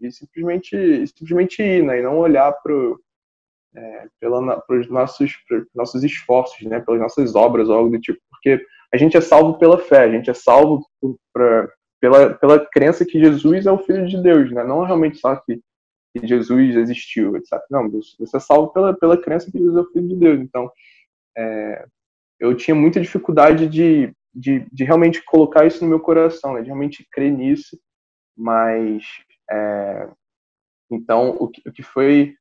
e 0.00 0.10
simplesmente, 0.10 1.06
simplesmente 1.06 1.62
ir, 1.62 1.82
né? 1.82 1.98
E 1.98 2.02
não 2.02 2.18
olhar 2.18 2.52
para 2.52 2.74
é, 3.76 4.08
os 4.68 4.88
nossos, 4.88 5.32
nossos 5.74 6.04
esforços, 6.04 6.62
né? 6.66 6.80
Pelas 6.80 7.00
nossas 7.00 7.34
obras 7.34 7.68
ou 7.68 7.76
algo 7.76 7.90
do 7.90 8.00
tipo, 8.00 8.20
porque 8.30 8.64
a 8.92 8.96
gente 8.96 9.16
é 9.16 9.20
salvo 9.20 9.58
pela 9.58 9.78
fé, 9.78 10.04
a 10.04 10.10
gente 10.10 10.30
é 10.30 10.34
salvo 10.34 10.86
por, 11.00 11.16
pra, 11.32 11.68
pela, 12.00 12.34
pela 12.34 12.66
crença 12.66 13.04
que 13.04 13.18
Jesus 13.18 13.66
é 13.66 13.72
o 13.72 13.78
Filho 13.78 14.06
de 14.06 14.22
Deus, 14.22 14.52
né? 14.52 14.62
Não 14.62 14.84
realmente 14.84 15.18
só 15.18 15.34
que, 15.36 15.60
que 16.14 16.26
Jesus 16.26 16.76
existiu, 16.76 17.36
etc. 17.36 17.60
Não, 17.70 17.90
você 17.90 18.36
é 18.36 18.40
salvo 18.40 18.72
pela, 18.72 18.94
pela 18.94 19.16
crença 19.16 19.50
que 19.50 19.58
Jesus 19.58 19.76
é 19.76 19.80
o 19.80 19.90
Filho 19.90 20.08
de 20.08 20.16
Deus. 20.16 20.40
Então, 20.40 20.70
é, 21.36 21.86
eu 22.38 22.54
tinha 22.54 22.74
muita 22.74 23.00
dificuldade 23.00 23.66
de, 23.68 24.14
de, 24.34 24.66
de, 24.72 24.84
realmente 24.84 25.22
colocar 25.24 25.66
isso 25.66 25.82
no 25.84 25.90
meu 25.90 26.00
coração, 26.00 26.54
né? 26.54 26.60
de 26.60 26.66
realmente 26.66 27.06
crer 27.10 27.30
nisso, 27.30 27.78
mas 28.36 29.04
é, 29.50 30.08
então 30.90 31.36
o 31.38 31.48
que, 31.48 31.62
o 31.68 31.72
que 31.72 31.82
foi 31.82 32.34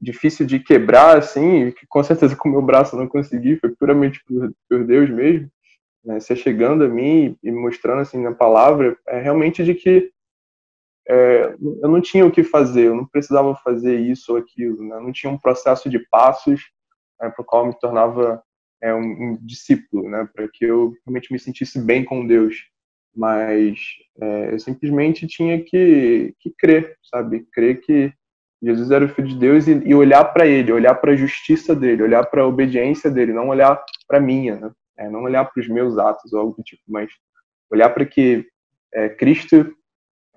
difícil 0.00 0.46
de 0.46 0.58
quebrar, 0.60 1.16
assim, 1.16 1.70
que 1.70 1.86
com 1.86 2.02
certeza 2.02 2.36
com 2.36 2.48
o 2.48 2.52
meu 2.52 2.62
braço 2.62 2.94
eu 2.94 3.00
não 3.00 3.08
consegui, 3.08 3.56
foi 3.56 3.70
puramente 3.74 4.22
por, 4.24 4.52
por 4.68 4.84
Deus 4.84 5.08
mesmo, 5.08 5.50
né, 6.04 6.20
se 6.20 6.34
chegando 6.36 6.84
a 6.84 6.88
mim 6.88 7.36
e 7.42 7.50
mostrando 7.50 8.00
assim 8.00 8.22
na 8.22 8.32
palavra, 8.32 8.96
é 9.08 9.20
realmente 9.20 9.64
de 9.64 9.74
que 9.74 10.10
é, 11.08 11.54
eu 11.82 11.88
não 11.88 12.00
tinha 12.00 12.26
o 12.26 12.30
que 12.30 12.42
fazer, 12.42 12.86
eu 12.86 12.94
não 12.94 13.06
precisava 13.06 13.54
fazer 13.56 13.96
isso 13.98 14.32
ou 14.32 14.38
aquilo, 14.38 14.82
né, 14.84 15.00
não 15.00 15.12
tinha 15.12 15.32
um 15.32 15.38
processo 15.38 15.88
de 15.88 15.98
passos 16.10 16.60
né, 17.20 17.30
para 17.30 17.42
o 17.42 17.44
qual 17.44 17.62
eu 17.62 17.68
me 17.68 17.78
tornava 17.78 18.42
é, 18.82 18.94
um, 18.94 19.00
um, 19.00 19.38
discípulo, 19.40 20.08
né, 20.08 20.28
para 20.34 20.48
que 20.48 20.64
eu 20.64 20.94
realmente 21.04 21.32
me 21.32 21.38
sentisse 21.38 21.80
bem 21.80 22.04
com 22.04 22.26
Deus, 22.26 22.68
mas 23.14 23.78
é, 24.20 24.52
eu 24.52 24.58
simplesmente 24.58 25.26
tinha 25.26 25.62
que, 25.62 26.34
que 26.38 26.50
crer, 26.58 26.96
sabe, 27.02 27.46
crer 27.52 27.80
que 27.80 28.12
Jesus 28.62 28.90
era 28.90 29.04
o 29.04 29.08
Filho 29.08 29.28
de 29.28 29.38
Deus 29.38 29.66
e, 29.66 29.72
e 29.72 29.94
olhar 29.94 30.24
para 30.24 30.46
Ele, 30.46 30.72
olhar 30.72 30.94
para 30.94 31.12
a 31.12 31.16
justiça 31.16 31.74
dele, 31.74 32.02
olhar 32.02 32.24
para 32.24 32.42
a 32.42 32.46
obediência 32.46 33.10
dele, 33.10 33.32
não 33.32 33.48
olhar 33.48 33.82
para 34.06 34.20
minha, 34.20 34.56
né? 34.56 34.70
é, 34.98 35.08
não 35.08 35.22
olhar 35.22 35.44
para 35.44 35.60
os 35.60 35.68
meus 35.68 35.98
atos 35.98 36.32
ou 36.32 36.40
algo 36.40 36.56
do 36.56 36.62
tipo, 36.62 36.82
mas 36.86 37.10
olhar 37.70 37.90
para 37.90 38.04
que 38.04 38.46
é, 38.92 39.08
Cristo, 39.08 39.74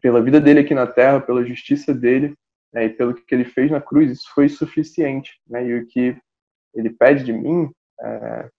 pela 0.01 0.21
vida 0.21 0.39
dele 0.39 0.61
aqui 0.61 0.73
na 0.73 0.87
Terra, 0.87 1.21
pela 1.21 1.45
justiça 1.45 1.93
dele 1.93 2.35
né, 2.73 2.85
e 2.85 2.89
pelo 2.89 3.13
que 3.13 3.33
ele 3.33 3.45
fez 3.45 3.71
na 3.71 3.81
cruz, 3.81 4.11
isso 4.11 4.29
foi 4.33 4.49
suficiente. 4.49 5.39
Né? 5.47 5.67
E 5.67 5.79
o 5.79 5.87
que 5.87 6.17
ele 6.73 6.89
pede 6.89 7.23
de 7.23 7.33
mim 7.33 7.71
é, 8.01 8.49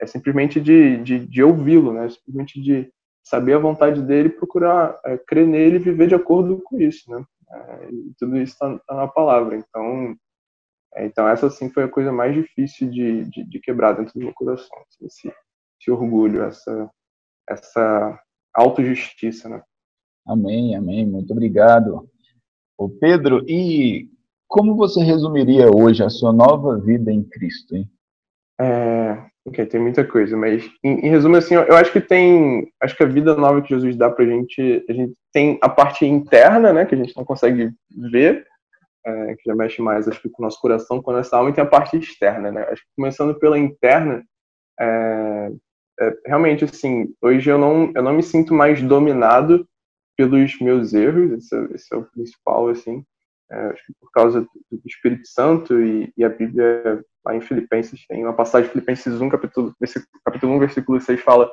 é 0.00 0.06
simplesmente 0.06 0.60
de, 0.60 0.98
de, 1.02 1.26
de 1.26 1.42
ouvi-lo, 1.42 1.92
né? 1.92 2.08
simplesmente 2.08 2.60
de 2.60 2.90
saber 3.22 3.54
a 3.54 3.58
vontade 3.58 4.02
dele, 4.02 4.28
procurar 4.28 4.98
é, 5.04 5.18
crer 5.18 5.46
nele 5.46 5.76
e 5.76 5.80
viver 5.80 6.06
de 6.06 6.14
acordo 6.14 6.62
com 6.62 6.80
isso, 6.80 7.10
né? 7.10 7.24
É, 7.50 7.88
tudo 8.18 8.36
isso 8.36 8.52
está 8.52 8.78
tá 8.86 8.94
na 8.94 9.08
palavra. 9.08 9.56
Então, 9.56 10.16
é, 10.94 11.06
então 11.06 11.28
essa 11.28 11.50
sim 11.50 11.68
foi 11.70 11.84
a 11.84 11.88
coisa 11.88 12.12
mais 12.12 12.34
difícil 12.34 12.88
de, 12.88 13.24
de, 13.24 13.44
de 13.44 13.60
quebrar 13.60 13.94
dentro 13.94 14.14
do 14.14 14.20
meu 14.20 14.32
coração, 14.32 14.78
assim, 14.88 15.06
esse, 15.06 15.28
esse 15.80 15.90
orgulho, 15.90 16.42
essa 16.42 16.90
essa 17.48 18.20
autojustiça, 18.52 19.48
né? 19.48 19.62
Amém, 20.26 20.74
amém. 20.74 21.06
Muito 21.06 21.32
obrigado. 21.32 22.08
O 22.76 22.88
Pedro, 22.88 23.44
e 23.48 24.10
como 24.48 24.74
você 24.74 25.02
resumiria 25.02 25.68
hoje 25.72 26.02
a 26.02 26.10
sua 26.10 26.32
nova 26.32 26.78
vida 26.78 27.12
em 27.12 27.22
Cristo, 27.22 27.76
hein? 27.76 27.88
É, 28.58 29.22
ok, 29.44 29.66
tem 29.66 29.80
muita 29.80 30.04
coisa, 30.04 30.36
mas 30.36 30.64
em, 30.82 31.06
em, 31.06 31.10
resumo 31.10 31.36
assim, 31.36 31.54
eu 31.54 31.76
acho 31.76 31.92
que 31.92 32.00
tem, 32.00 32.72
acho 32.80 32.96
que 32.96 33.02
a 33.02 33.06
vida 33.06 33.34
nova 33.36 33.60
que 33.60 33.68
Jesus 33.68 33.96
dá 33.96 34.10
pra 34.10 34.24
gente, 34.24 34.84
a 34.88 34.92
gente 34.92 35.14
tem 35.32 35.58
a 35.62 35.68
parte 35.68 36.06
interna, 36.06 36.72
né, 36.72 36.86
que 36.86 36.94
a 36.94 36.98
gente 36.98 37.14
não 37.16 37.24
consegue 37.24 37.70
ver, 38.10 38.46
é, 39.04 39.36
que 39.36 39.42
já 39.46 39.54
mexe 39.54 39.82
mais, 39.82 40.08
acho 40.08 40.20
que 40.20 40.30
com 40.30 40.42
o 40.42 40.46
nosso 40.46 40.60
coração, 40.60 41.02
com 41.02 41.10
a 41.10 41.18
nossa 41.18 41.36
alma, 41.36 41.50
e 41.50 41.52
tem 41.52 41.62
a 41.62 41.66
parte 41.66 41.96
externa, 41.98 42.50
né, 42.50 42.62
acho 42.70 42.82
que 42.82 42.88
começando 42.96 43.38
pela 43.38 43.58
interna, 43.58 44.24
é, 44.80 45.52
é, 46.00 46.16
realmente, 46.26 46.64
assim, 46.64 47.14
hoje 47.22 47.50
eu 47.50 47.58
não, 47.58 47.92
eu 47.94 48.02
não 48.02 48.14
me 48.14 48.22
sinto 48.22 48.54
mais 48.54 48.82
dominado 48.82 49.66
pelos 50.16 50.58
meus 50.60 50.94
erros, 50.94 51.32
esse, 51.32 51.54
é, 51.54 51.74
esse 51.74 51.94
é 51.94 51.96
o 51.96 52.04
principal, 52.04 52.68
assim, 52.68 53.04
é, 53.50 53.56
acho 53.66 53.86
que 53.86 53.92
por 54.00 54.10
causa 54.10 54.40
do 54.40 54.80
Espírito 54.84 55.26
Santo 55.28 55.80
e, 55.80 56.12
e, 56.16 56.24
a 56.24 56.28
Bíblia 56.28 57.04
lá 57.26 57.34
em 57.34 57.40
Filipenses 57.40 58.06
tem 58.06 58.22
uma 58.22 58.32
passagem 58.32 58.68
de 58.68 58.72
Filipenses 58.72 59.20
1, 59.20 59.28
capítulo, 59.28 59.74
capítulo 60.24 60.54
1, 60.54 60.58
versículo 60.60 61.00
6 61.00 61.20
fala 61.20 61.50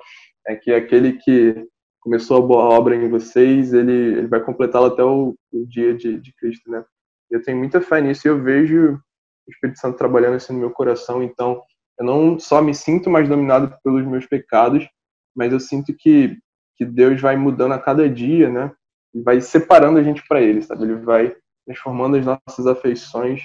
é, 0.47 0.55
que 0.55 0.71
aquele 0.71 1.13
que 1.13 1.65
começou 1.99 2.37
a 2.37 2.45
boa 2.45 2.63
obra 2.65 2.95
em 2.95 3.09
vocês, 3.09 3.73
ele, 3.73 4.19
ele 4.19 4.27
vai 4.27 4.39
completá-la 4.39 4.87
até 4.87 5.03
o, 5.03 5.35
o 5.51 5.65
dia 5.65 5.95
de, 5.95 6.19
de, 6.19 6.33
Cristo, 6.35 6.69
né? 6.69 6.83
Eu 7.31 7.41
tenho 7.41 7.57
muita 7.57 7.81
fé 7.81 8.01
nisso 8.01 8.27
e 8.27 8.29
eu 8.29 8.41
vejo 8.41 8.99
o 9.47 9.51
Espírito 9.51 9.79
Santo 9.79 9.97
trabalhando 9.97 10.35
assim 10.35 10.53
no 10.53 10.59
meu 10.59 10.69
coração, 10.69 11.23
então 11.23 11.61
eu 11.97 12.05
não 12.05 12.37
só 12.37 12.61
me 12.61 12.75
sinto 12.75 13.09
mais 13.09 13.27
dominado 13.27 13.75
pelos 13.83 14.05
meus 14.05 14.27
pecados, 14.27 14.87
mas 15.35 15.51
eu 15.51 15.59
sinto 15.59 15.93
que, 15.97 16.37
que 16.77 16.85
Deus 16.85 17.19
vai 17.19 17.35
mudando 17.35 17.71
a 17.71 17.79
cada 17.79 18.07
dia, 18.07 18.49
né? 18.49 18.71
E 19.13 19.21
vai 19.21 19.41
separando 19.41 19.97
a 19.97 20.03
gente 20.03 20.23
para 20.27 20.41
Ele, 20.41 20.61
sabe? 20.61 20.83
Ele 20.83 20.95
vai 20.95 21.35
transformando 21.65 22.17
as 22.17 22.25
nossas 22.25 22.67
afeições, 22.67 23.41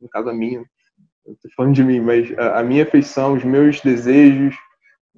no 0.00 0.08
caso 0.08 0.28
a 0.28 0.34
minha, 0.34 0.64
tô 1.34 1.48
falando 1.56 1.74
de 1.74 1.84
mim, 1.84 2.00
mas 2.00 2.36
a, 2.38 2.60
a 2.60 2.62
minha 2.62 2.84
afeição, 2.84 3.34
os 3.34 3.44
meus 3.44 3.80
desejos, 3.80 4.54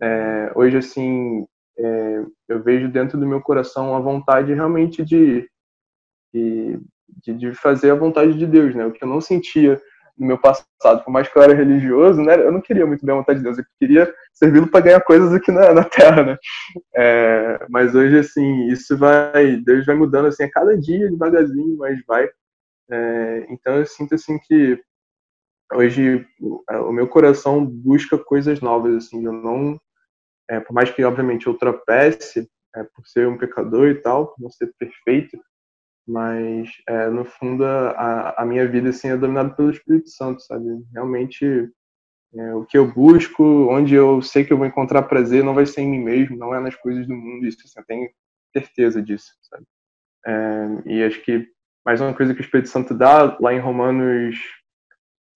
é, 0.00 0.52
hoje 0.54 0.76
assim, 0.78 1.46
é, 1.78 2.24
eu 2.48 2.62
vejo 2.62 2.88
dentro 2.88 3.18
do 3.18 3.26
meu 3.26 3.40
coração 3.40 3.94
a 3.94 4.00
vontade 4.00 4.54
realmente 4.54 5.04
de, 5.04 5.48
de, 6.32 6.80
de 7.34 7.54
fazer 7.54 7.90
a 7.90 7.96
vontade 7.96 8.34
de 8.34 8.46
Deus, 8.46 8.74
né? 8.74 8.86
O 8.86 8.92
que 8.92 9.02
eu 9.02 9.08
não 9.08 9.20
sentia 9.20 9.80
no 10.18 10.26
meu 10.26 10.38
passado, 10.38 11.04
por 11.04 11.10
mais 11.12 11.28
que 11.28 11.38
eu 11.38 11.42
era 11.42 11.54
religioso, 11.54 12.20
né, 12.20 12.34
eu 12.34 12.50
não 12.50 12.60
queria 12.60 12.84
muito 12.84 13.06
bem 13.06 13.14
a 13.14 13.18
vontade 13.18 13.38
de 13.38 13.44
Deus, 13.44 13.56
eu 13.56 13.64
queria 13.78 14.12
servi-lo 14.32 14.66
para 14.66 14.80
ganhar 14.80 15.00
coisas 15.00 15.32
aqui 15.32 15.52
na, 15.52 15.72
na 15.72 15.84
Terra, 15.84 16.24
né? 16.24 16.38
É, 16.94 17.66
mas 17.70 17.94
hoje, 17.94 18.18
assim, 18.18 18.66
isso 18.66 18.98
vai, 18.98 19.56
Deus 19.58 19.86
vai 19.86 19.94
mudando, 19.94 20.26
assim, 20.26 20.42
a 20.42 20.50
cada 20.50 20.76
dia, 20.76 21.08
devagarzinho, 21.08 21.76
mas 21.76 22.04
vai. 22.04 22.28
É, 22.90 23.46
então 23.50 23.76
eu 23.76 23.86
sinto, 23.86 24.14
assim, 24.16 24.38
que 24.40 24.80
hoje 25.72 26.26
o 26.40 26.92
meu 26.92 27.08
coração 27.08 27.64
busca 27.64 28.16
coisas 28.18 28.60
novas, 28.60 28.94
assim, 28.94 29.24
eu 29.24 29.32
não, 29.32 29.78
é, 30.48 30.60
por 30.60 30.72
mais 30.72 30.90
que, 30.90 31.04
obviamente, 31.04 31.46
eu 31.46 31.54
tropece, 31.54 32.48
é, 32.74 32.82
por 32.84 33.06
ser 33.06 33.28
um 33.28 33.38
pecador 33.38 33.88
e 33.88 33.94
tal, 33.96 34.28
por 34.28 34.42
não 34.42 34.50
ser 34.50 34.72
perfeito, 34.78 35.38
mas 36.06 36.70
é, 36.88 37.08
no 37.08 37.24
fundo 37.24 37.64
a, 37.64 38.34
a, 38.38 38.44
minha 38.46 38.66
vida 38.66 38.88
assim 38.88 39.08
é 39.08 39.16
dominada 39.16 39.50
pelo 39.50 39.70
Espírito 39.70 40.08
Santo, 40.08 40.40
sabe? 40.40 40.64
Realmente 40.92 41.70
é, 42.34 42.54
o 42.54 42.64
que 42.64 42.78
eu 42.78 42.90
busco, 42.90 43.44
onde 43.70 43.94
eu 43.94 44.22
sei 44.22 44.42
que 44.44 44.52
eu 44.52 44.56
vou 44.56 44.66
encontrar 44.66 45.02
prazer, 45.02 45.44
não 45.44 45.54
vai 45.54 45.66
ser 45.66 45.82
em 45.82 45.90
mim 45.90 46.02
mesmo, 46.02 46.36
não 46.36 46.54
é 46.54 46.60
nas 46.60 46.74
coisas 46.74 47.06
do 47.06 47.14
mundo, 47.14 47.46
isso 47.46 47.58
assim, 47.64 47.78
eu 47.78 47.84
tenho 47.84 48.10
certeza 48.56 49.02
disso, 49.02 49.32
sabe? 49.42 49.64
É, 50.26 50.66
e 50.86 51.04
acho 51.04 51.20
que 51.22 51.46
mais 51.84 52.00
uma 52.00 52.14
coisa 52.14 52.34
que 52.34 52.40
o 52.40 52.44
Espírito 52.44 52.70
Santo 52.70 52.94
dá 52.94 53.36
lá 53.38 53.52
em 53.52 53.60
Romanos, 53.60 54.36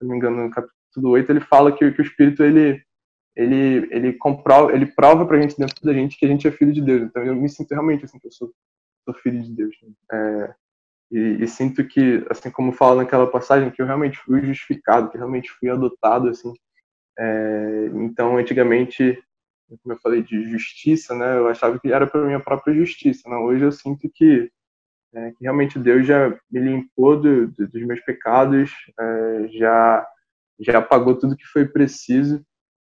se 0.03 0.07
não 0.07 0.13
me 0.13 0.17
engano, 0.17 0.45
no 0.45 0.51
capítulo 0.51 1.11
8, 1.11 1.31
ele 1.31 1.41
fala 1.41 1.73
que, 1.73 1.91
que 1.93 2.01
o 2.01 2.05
Espírito 2.05 2.43
ele 2.43 2.83
ele 3.35 3.89
ele 3.91 4.13
comprova, 4.15 4.73
ele 4.73 4.85
prova 4.85 5.25
pra 5.25 5.41
gente 5.41 5.57
dentro 5.57 5.75
da 5.83 5.93
gente 5.95 6.19
que 6.19 6.27
a 6.27 6.29
gente 6.29 6.47
é 6.47 6.51
filho 6.51 6.73
de 6.73 6.83
Deus. 6.83 7.03
Então 7.03 7.23
eu 7.25 7.35
me 7.35 7.49
sinto 7.49 7.71
realmente 7.71 8.05
assim 8.05 8.19
que 8.19 8.27
eu 8.27 8.33
sou, 8.33 8.53
sou 9.05 9.15
filho 9.15 9.43
de 9.43 9.53
Deus. 9.55 9.75
Né? 9.83 9.95
É, 10.13 10.55
e, 11.13 11.45
e, 11.45 11.49
sinto 11.49 11.85
que, 11.87 12.25
assim 12.31 12.51
como 12.51 12.73
fala 12.73 13.03
naquela 13.03 13.31
passagem, 13.31 13.71
que 13.71 13.83
eu 13.83 13.87
realmente 13.87 14.19
fui 14.19 14.43
justificado, 14.47 15.11
que 15.11 15.19
realmente 15.19 15.51
fui 15.51 15.69
adotado, 15.69 16.29
assim. 16.29 16.55
É, 17.19 17.91
então, 17.95 18.39
antigamente, 18.39 19.23
como 19.83 19.95
eu 19.95 19.99
falei 20.01 20.23
de 20.23 20.51
justiça, 20.51 21.15
né, 21.15 21.37
eu 21.37 21.49
achava 21.49 21.79
que 21.79 21.93
era 21.93 22.07
para 22.07 22.25
minha 22.25 22.41
própria 22.41 22.75
justiça. 22.75 23.29
Não, 23.29 23.45
hoje 23.45 23.65
eu 23.65 23.73
sinto 23.73 24.11
que, 24.15 24.51
é, 25.15 25.31
que 25.33 25.39
realmente 25.43 25.79
Deus 25.79 26.07
já 26.07 26.31
me 26.51 26.61
limpou 26.61 27.21
do, 27.21 27.49
do, 27.49 27.69
dos 27.69 27.83
meus 27.83 28.01
pecados, 28.01 28.71
é, 28.99 29.49
já 29.53 30.07
já 30.61 30.81
pagou 30.81 31.17
tudo 31.17 31.37
que 31.37 31.47
foi 31.47 31.67
preciso. 31.67 32.45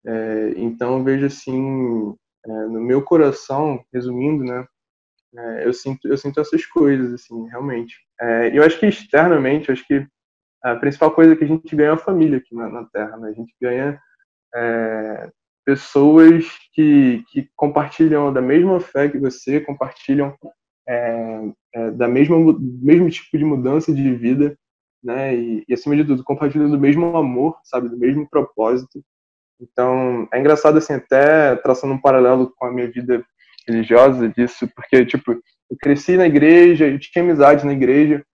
É, 0.06 0.52
então, 0.56 1.02
vejo 1.02 1.26
assim, 1.26 2.14
é, 2.44 2.49
no 2.49 2.80
meu 2.80 3.02
coração, 3.02 3.85
resumindo, 3.92 4.44
né, 4.44 4.66
é, 5.37 5.66
eu 5.66 5.73
sinto 5.73 6.08
eu 6.08 6.16
sinto 6.16 6.40
essas 6.40 6.64
coisas 6.64 7.12
assim 7.12 7.46
realmente 7.49 7.96
é, 8.18 8.56
eu 8.56 8.62
acho 8.62 8.78
que 8.78 8.87
externamente 8.87 9.70
acho 9.70 9.87
que 9.87 10.06
a 10.62 10.76
principal 10.76 11.11
coisa 11.11 11.37
que 11.37 11.44
a 11.44 11.46
gente 11.46 11.76
ganha 11.76 11.90
é 11.90 11.92
a 11.92 11.99
família 11.99 12.38
aqui 12.38 12.54
na, 12.54 12.70
na 12.70 12.85
Terra 12.87 13.18
né? 13.18 13.28
a 13.28 13.32
gente 13.32 13.52
ganha 13.61 14.00
pessoas 15.66 16.46
que, 16.73 17.23
que 17.28 17.50
compartilham 17.54 18.32
da 18.32 18.40
mesma 18.40 18.80
fé 18.80 19.11
que 19.11 19.18
você 19.18 19.61
compartilham 19.61 20.35
é, 20.88 21.40
é, 21.75 21.85
da 21.96 22.08
mesma 22.08 22.36
mesmo 22.58 23.10
tipo 23.10 23.38
de 23.38 23.44
mudança 23.44 23.92
de 23.92 24.14
vida, 24.14 24.56
né? 25.02 25.34
E, 25.36 25.64
e 25.68 25.74
acima 25.74 25.96
de 25.96 26.04
tudo 26.04 26.24
compartilhando 26.24 26.72
do 26.72 26.80
mesmo 26.80 27.16
amor, 27.16 27.58
sabe, 27.64 27.88
do 27.88 27.98
mesmo 27.98 28.28
propósito. 28.28 29.02
Então 29.60 30.28
é 30.32 30.38
engraçado 30.40 30.78
assim 30.78 30.94
até 30.94 31.56
traçando 31.56 31.94
um 31.94 32.00
paralelo 32.00 32.52
com 32.56 32.66
a 32.66 32.72
minha 32.72 32.90
vida 32.90 33.24
religiosa 33.66 34.28
disso, 34.28 34.68
porque 34.74 35.04
tipo 35.06 35.32
eu 35.32 35.76
cresci 35.80 36.16
na 36.16 36.26
igreja, 36.26 36.86
eu 36.86 36.98
tinha 36.98 37.24
amizade 37.24 37.66
na 37.66 37.72
igreja, 37.72 38.24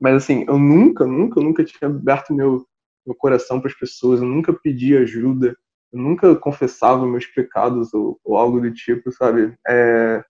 mas 0.00 0.14
assim 0.16 0.44
eu 0.48 0.58
nunca, 0.58 1.06
nunca, 1.06 1.40
nunca 1.40 1.64
tinha 1.64 1.88
aberto 1.90 2.34
meu 2.34 2.66
meu 3.06 3.14
coração 3.16 3.60
para 3.60 3.70
as 3.70 3.76
pessoas, 3.76 4.20
eu 4.20 4.26
nunca 4.26 4.52
pedi 4.52 4.96
ajuda, 4.96 5.56
eu 5.92 5.98
nunca 5.98 6.36
confessava 6.36 7.06
meus 7.06 7.26
pecados 7.26 7.92
ou, 7.94 8.20
ou 8.22 8.36
algo 8.36 8.60
do 8.60 8.72
tipo, 8.72 9.10
sabe? 9.10 9.54
É, 9.66 10.22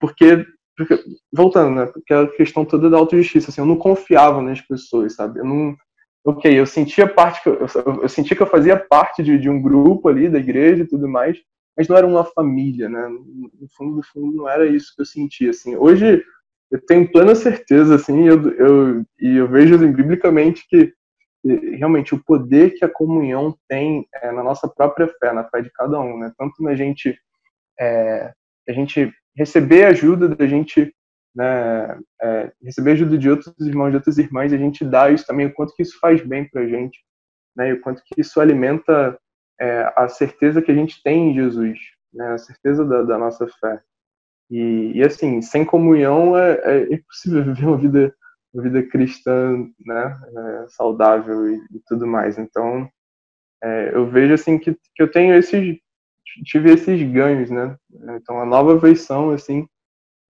porque 0.00 0.46
porque, 0.78 0.96
voltando, 1.32 1.74
né? 1.74 1.86
Porque 1.86 2.14
a 2.14 2.28
questão 2.28 2.64
toda 2.64 2.88
da 2.88 2.96
autojustiça, 2.96 3.50
assim, 3.50 3.60
eu 3.60 3.66
não 3.66 3.76
confiava 3.76 4.40
nas 4.40 4.60
pessoas, 4.60 5.16
sabe? 5.16 5.40
Eu 5.40 5.44
não. 5.44 5.76
Ok, 6.24 6.58
eu 6.58 6.66
sentia 6.66 7.08
parte 7.08 7.42
que 7.42 7.48
eu, 7.48 7.58
eu, 7.58 8.02
eu 8.02 8.08
sentia 8.08 8.36
que 8.36 8.42
eu 8.42 8.46
fazia 8.46 8.76
parte 8.76 9.22
de, 9.22 9.38
de, 9.38 9.50
um 9.50 9.60
grupo 9.60 10.08
ali 10.08 10.28
da 10.28 10.38
igreja 10.38 10.84
e 10.84 10.86
tudo 10.86 11.08
mais, 11.08 11.38
mas 11.76 11.88
não 11.88 11.96
era 11.96 12.06
uma 12.06 12.24
família, 12.24 12.88
né? 12.88 13.08
No 13.08 13.68
fundo 13.76 13.96
do 13.96 14.02
fundo 14.04 14.36
não 14.36 14.48
era 14.48 14.66
isso 14.66 14.94
que 14.94 15.02
eu 15.02 15.06
sentia, 15.06 15.50
assim. 15.50 15.74
Hoje 15.74 16.24
eu 16.70 16.86
tenho 16.86 17.10
plena 17.10 17.34
certeza, 17.34 17.96
assim, 17.96 18.28
eu, 18.28 18.50
eu 18.52 19.04
e 19.18 19.36
eu 19.36 19.48
vejo 19.48 19.74
assim, 19.74 19.90
biblicamente 19.90 20.64
que 20.68 20.92
realmente 21.76 22.14
o 22.14 22.22
poder 22.22 22.74
que 22.74 22.84
a 22.84 22.92
comunhão 22.92 23.56
tem 23.68 24.06
é, 24.14 24.30
na 24.30 24.44
nossa 24.44 24.68
própria 24.68 25.08
fé, 25.18 25.32
na 25.32 25.44
fé 25.44 25.60
de 25.60 25.70
cada 25.72 25.98
um, 25.98 26.18
né? 26.18 26.32
Tanto 26.38 26.62
na 26.62 26.76
gente 26.76 27.18
é, 27.80 28.32
a 28.68 28.72
gente 28.72 29.12
receber 29.38 29.84
ajuda 29.84 30.28
da 30.28 30.46
gente, 30.46 30.92
né, 31.34 31.98
é, 32.20 32.52
receber 32.60 32.92
ajuda 32.92 33.16
de 33.16 33.30
outros 33.30 33.54
irmãos, 33.60 33.90
de 33.90 33.96
outras 33.96 34.18
irmãs, 34.18 34.52
a 34.52 34.56
gente 34.56 34.84
dá 34.84 35.10
isso 35.10 35.24
também, 35.24 35.46
o 35.46 35.54
quanto 35.54 35.74
que 35.74 35.82
isso 35.82 35.96
faz 36.00 36.20
bem 36.20 36.48
para 36.48 36.62
a 36.62 36.66
gente, 36.66 36.98
né, 37.56 37.70
e 37.70 37.72
o 37.74 37.80
quanto 37.80 38.02
que 38.04 38.20
isso 38.20 38.40
alimenta 38.40 39.16
é, 39.60 39.92
a 39.96 40.08
certeza 40.08 40.60
que 40.60 40.72
a 40.72 40.74
gente 40.74 41.00
tem 41.02 41.30
em 41.30 41.34
Jesus, 41.34 41.78
né, 42.12 42.32
a 42.32 42.38
certeza 42.38 42.84
da, 42.84 43.02
da 43.02 43.16
nossa 43.16 43.46
fé. 43.60 43.80
E, 44.50 44.92
e, 44.94 45.02
assim, 45.04 45.40
sem 45.42 45.64
comunhão 45.64 46.36
é, 46.36 46.54
é, 46.64 46.94
impossível 46.94 47.44
viver 47.54 47.66
uma 47.66 47.76
vida, 47.76 48.14
uma 48.52 48.62
vida 48.62 48.82
cristã, 48.82 49.56
né, 49.86 50.20
é, 50.36 50.68
saudável 50.68 51.48
e, 51.48 51.56
e, 51.76 51.80
tudo 51.86 52.06
mais. 52.06 52.38
Então, 52.38 52.88
é, 53.62 53.94
eu 53.94 54.08
vejo 54.08 54.34
assim 54.34 54.58
que, 54.58 54.74
que 54.94 55.02
eu 55.02 55.10
tenho 55.10 55.34
esses 55.34 55.78
tive 56.44 56.72
esses 56.72 57.02
ganhos, 57.10 57.50
né? 57.50 57.76
Então, 58.16 58.40
a 58.40 58.46
nova 58.46 58.76
versão, 58.76 59.30
assim, 59.30 59.66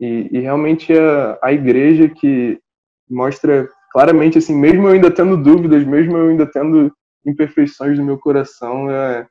e, 0.00 0.28
e 0.33 0.40
realmente 0.40 0.93
a, 0.93 1.38
a 1.43 1.52
igreja 1.52 2.09
que 2.09 2.61
mostra 3.09 3.69
claramente, 3.90 4.38
assim, 4.38 4.55
mesmo 4.57 4.87
eu 4.87 4.93
ainda 4.93 5.11
tendo 5.11 5.37
dúvidas, 5.37 5.85
mesmo 5.85 6.17
eu 6.17 6.28
ainda 6.28 6.47
tendo 6.47 6.93
imperfeições 7.26 7.99
no 7.99 8.05
meu 8.05 8.19
coração, 8.19 8.90
é, 8.90 9.26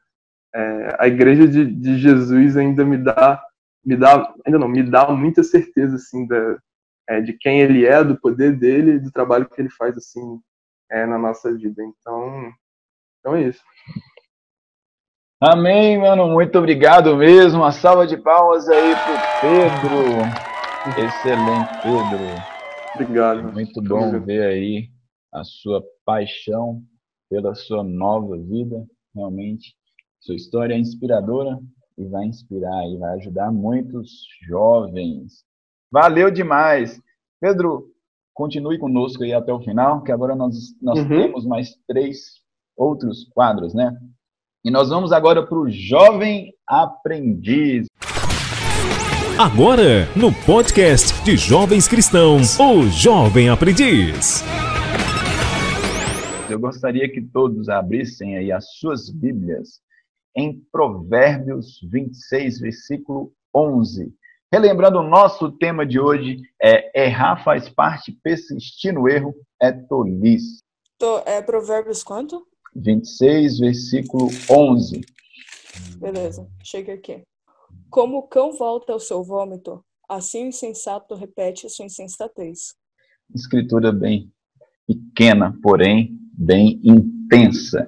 é, 0.53 0.95
a 0.99 1.07
igreja 1.07 1.47
de, 1.47 1.65
de, 1.65 1.97
Jesus 1.97 2.57
ainda 2.57 2.83
me 2.83 2.97
dá, 2.97 3.41
me 3.85 3.95
dá, 3.95 4.33
ainda 4.45 4.59
não, 4.59 4.67
me 4.67 4.83
dá 4.83 5.11
muita 5.11 5.43
certeza, 5.43 5.95
assim, 5.95 6.27
da, 6.27 6.57
é, 7.09 7.21
de 7.21 7.33
quem 7.33 7.61
ele 7.61 7.85
é, 7.85 8.03
do 8.03 8.19
poder 8.19 8.55
dele, 8.57 8.99
do 8.99 9.11
trabalho 9.11 9.47
que 9.47 9.61
ele 9.61 9.69
faz, 9.69 9.95
assim, 9.95 10.39
é, 10.91 11.05
na 11.05 11.17
nossa 11.17 11.53
vida. 11.53 11.83
Então, 11.83 12.51
então 13.19 13.35
é 13.35 13.43
isso. 13.43 13.61
Amém, 15.39 15.99
mano. 15.99 16.27
Muito 16.29 16.57
obrigado 16.57 17.15
mesmo. 17.15 17.59
Uma 17.59 17.71
salva 17.71 18.07
de 18.07 18.17
palmas 18.17 18.67
aí 18.67 18.95
pro 18.95 19.13
Pedro. 19.41 20.47
Excelente, 21.05 21.73
Pedro. 21.83 22.47
Obrigado. 22.95 23.53
Muito 23.53 23.79
bom 23.83 24.19
ver 24.19 24.41
aí 24.47 24.89
a 25.31 25.43
sua 25.43 25.83
paixão 26.03 26.81
pela 27.29 27.53
sua 27.53 27.83
nova 27.83 28.35
vida. 28.35 28.83
Realmente, 29.13 29.75
sua 30.19 30.33
história 30.33 30.73
é 30.73 30.79
inspiradora 30.79 31.59
e 31.95 32.07
vai 32.07 32.25
inspirar 32.25 32.87
e 32.87 32.97
vai 32.97 33.17
ajudar 33.17 33.51
muitos 33.51 34.09
jovens. 34.47 35.43
Valeu 35.91 36.31
demais. 36.31 36.99
Pedro, 37.39 37.91
continue 38.33 38.79
conosco 38.79 39.23
aí 39.23 39.33
até 39.33 39.53
o 39.53 39.61
final, 39.61 40.01
que 40.01 40.11
agora 40.11 40.35
nós, 40.35 40.55
nós 40.81 40.97
uhum. 40.97 41.09
temos 41.09 41.45
mais 41.45 41.75
três 41.87 42.41
outros 42.75 43.25
quadros, 43.35 43.75
né? 43.75 43.95
E 44.67 44.69
nós 44.69 44.89
vamos 44.89 45.13
agora 45.13 45.47
para 45.47 45.57
o 45.57 45.69
Jovem 45.69 46.53
Aprendiz. 46.67 47.87
Agora, 49.39 50.05
no 50.13 50.29
podcast 50.45 51.23
de 51.23 51.37
Jovens 51.37 51.87
Cristãos, 51.87 52.59
o 52.59 52.83
Jovem 52.89 53.47
Aprendiz. 53.47 54.43
Eu 56.49 56.59
gostaria 56.59 57.09
que 57.09 57.21
todos 57.21 57.69
abrissem 57.69 58.35
aí 58.35 58.51
as 58.51 58.73
suas 58.73 59.09
Bíblias 59.09 59.79
em 60.35 60.61
Provérbios 60.69 61.79
26, 61.89 62.59
versículo 62.59 63.31
11. 63.55 64.13
Relembrando, 64.51 64.99
o 64.99 65.09
nosso 65.09 65.49
tema 65.49 65.85
de 65.85 65.97
hoje 65.97 66.41
é 66.61 67.05
errar 67.05 67.41
faz 67.41 67.69
parte, 67.69 68.11
persistir 68.21 68.93
no 68.93 69.07
erro 69.07 69.33
é 69.61 69.71
tolice. 69.71 70.61
Tô, 70.99 71.19
é 71.19 71.41
Provérbios 71.41 72.03
quanto? 72.03 72.45
26, 72.77 73.59
versículo 73.59 74.29
11. 74.49 75.01
Beleza, 75.99 76.47
chega 76.63 76.93
aqui. 76.93 77.23
Como 77.89 78.19
o 78.19 78.27
cão 78.27 78.53
volta 78.53 78.93
ao 78.93 78.99
seu 78.99 79.23
vômito, 79.23 79.83
assim 80.07 80.45
o 80.45 80.47
insensato 80.47 81.15
repete 81.15 81.69
sua 81.69 81.85
insensatez. 81.85 82.75
Escritura 83.33 83.91
bem 83.91 84.31
pequena, 84.85 85.57
porém 85.61 86.17
bem 86.33 86.79
intensa. 86.83 87.87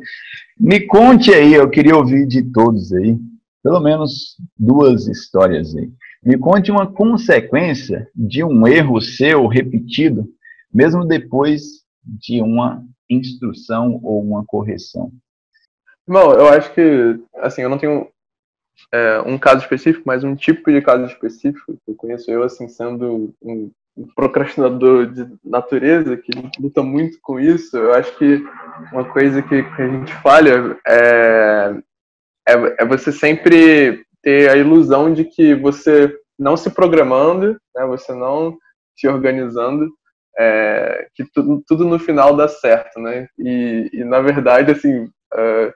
Me 0.60 0.86
conte 0.88 1.32
aí, 1.34 1.54
eu 1.54 1.70
queria 1.70 1.96
ouvir 1.96 2.28
de 2.28 2.52
todos 2.52 2.92
aí, 2.92 3.18
pelo 3.64 3.80
menos 3.80 4.36
duas 4.58 5.08
histórias 5.08 5.76
aí. 5.76 5.90
Me 6.24 6.38
conte 6.38 6.72
uma 6.72 6.92
consequência 6.92 8.10
de 8.14 8.44
um 8.44 8.68
erro 8.68 9.00
seu 9.00 9.48
repetido, 9.48 10.28
mesmo 10.74 11.06
depois 11.06 11.86
de 12.04 12.42
uma 12.42 12.84
instrução 13.10 14.00
ou 14.04 14.22
uma 14.22 14.46
correção? 14.46 15.12
Bom, 16.08 16.34
eu 16.34 16.48
acho 16.50 16.74
que, 16.74 17.20
assim, 17.36 17.62
eu 17.62 17.70
não 17.70 17.78
tenho 17.78 18.10
é, 18.92 19.22
um 19.22 19.38
caso 19.38 19.62
específico, 19.62 20.04
mas 20.06 20.24
um 20.24 20.36
tipo 20.36 20.72
de 20.72 20.82
caso 20.82 21.06
específico 21.06 21.74
que 21.86 21.92
eu 21.92 21.96
conheço 21.96 22.32
eu, 22.32 22.44
assim, 22.44 22.68
sendo 22.68 23.34
um 23.42 23.72
procrastinador 24.16 25.08
de 25.08 25.28
natureza 25.44 26.16
que 26.18 26.32
luta 26.60 26.82
muito 26.82 27.20
com 27.22 27.40
isso. 27.40 27.78
Eu 27.78 27.94
acho 27.94 28.18
que 28.18 28.44
uma 28.92 29.06
coisa 29.06 29.42
que, 29.42 29.56
a 29.56 29.88
gente 29.88 30.14
falha 30.22 30.78
é, 30.88 31.76
é, 32.48 32.54
é, 32.80 32.86
você 32.86 33.12
sempre 33.12 34.06
ter 34.22 34.50
a 34.50 34.56
ilusão 34.56 35.14
de 35.14 35.26
que 35.26 35.54
você 35.56 36.18
não 36.38 36.56
se 36.56 36.70
programando, 36.70 37.60
né, 37.76 37.86
você 37.86 38.14
não 38.14 38.58
se 38.96 39.08
organizando, 39.08 39.90
é, 40.40 41.08
que 41.14 41.26
tudo, 41.34 41.62
tudo, 41.68 41.86
no 41.86 42.00
final 42.00 42.34
dá 42.34 42.48
certo, 42.48 42.98
né? 43.00 43.28
E, 43.38 43.90
e 43.92 44.04
na 44.06 44.22
verdade, 44.22 44.72
assim, 44.72 45.04
uh, 45.04 45.74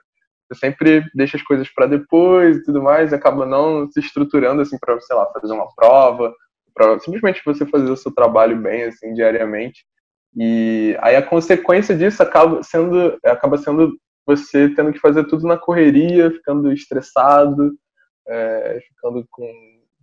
você 0.48 0.58
sempre 0.58 1.04
deixa 1.14 1.36
as 1.36 1.42
coisas 1.42 1.68
para 1.68 1.86
depois 1.86 2.56
e 2.56 2.62
tudo 2.64 2.82
mais, 2.82 3.12
e 3.12 3.14
acaba 3.14 3.44
não 3.44 3.90
se 3.90 4.00
estruturando 4.00 4.62
assim 4.62 4.78
para, 4.78 4.98
sei 5.02 5.14
lá, 5.14 5.26
fazer 5.38 5.52
uma 5.52 5.68
prova, 5.76 6.32
para 6.74 6.98
simplesmente 7.00 7.42
você 7.44 7.66
fazer 7.66 7.90
o 7.90 7.96
seu 7.96 8.12
trabalho 8.12 8.56
bem 8.56 8.84
assim 8.84 9.12
diariamente. 9.12 9.84
E 10.36 10.96
aí 11.00 11.14
a 11.14 11.22
consequência 11.22 11.94
disso 11.94 12.22
acaba 12.22 12.62
sendo 12.62 13.18
acaba 13.24 13.58
sendo 13.58 13.92
você 14.26 14.70
tendo 14.70 14.92
que 14.92 14.98
fazer 14.98 15.24
tudo 15.24 15.46
na 15.46 15.58
correria, 15.58 16.30
ficando 16.30 16.72
estressado, 16.72 17.74
é, 18.26 18.80
ficando 18.88 19.26
com, 19.30 19.46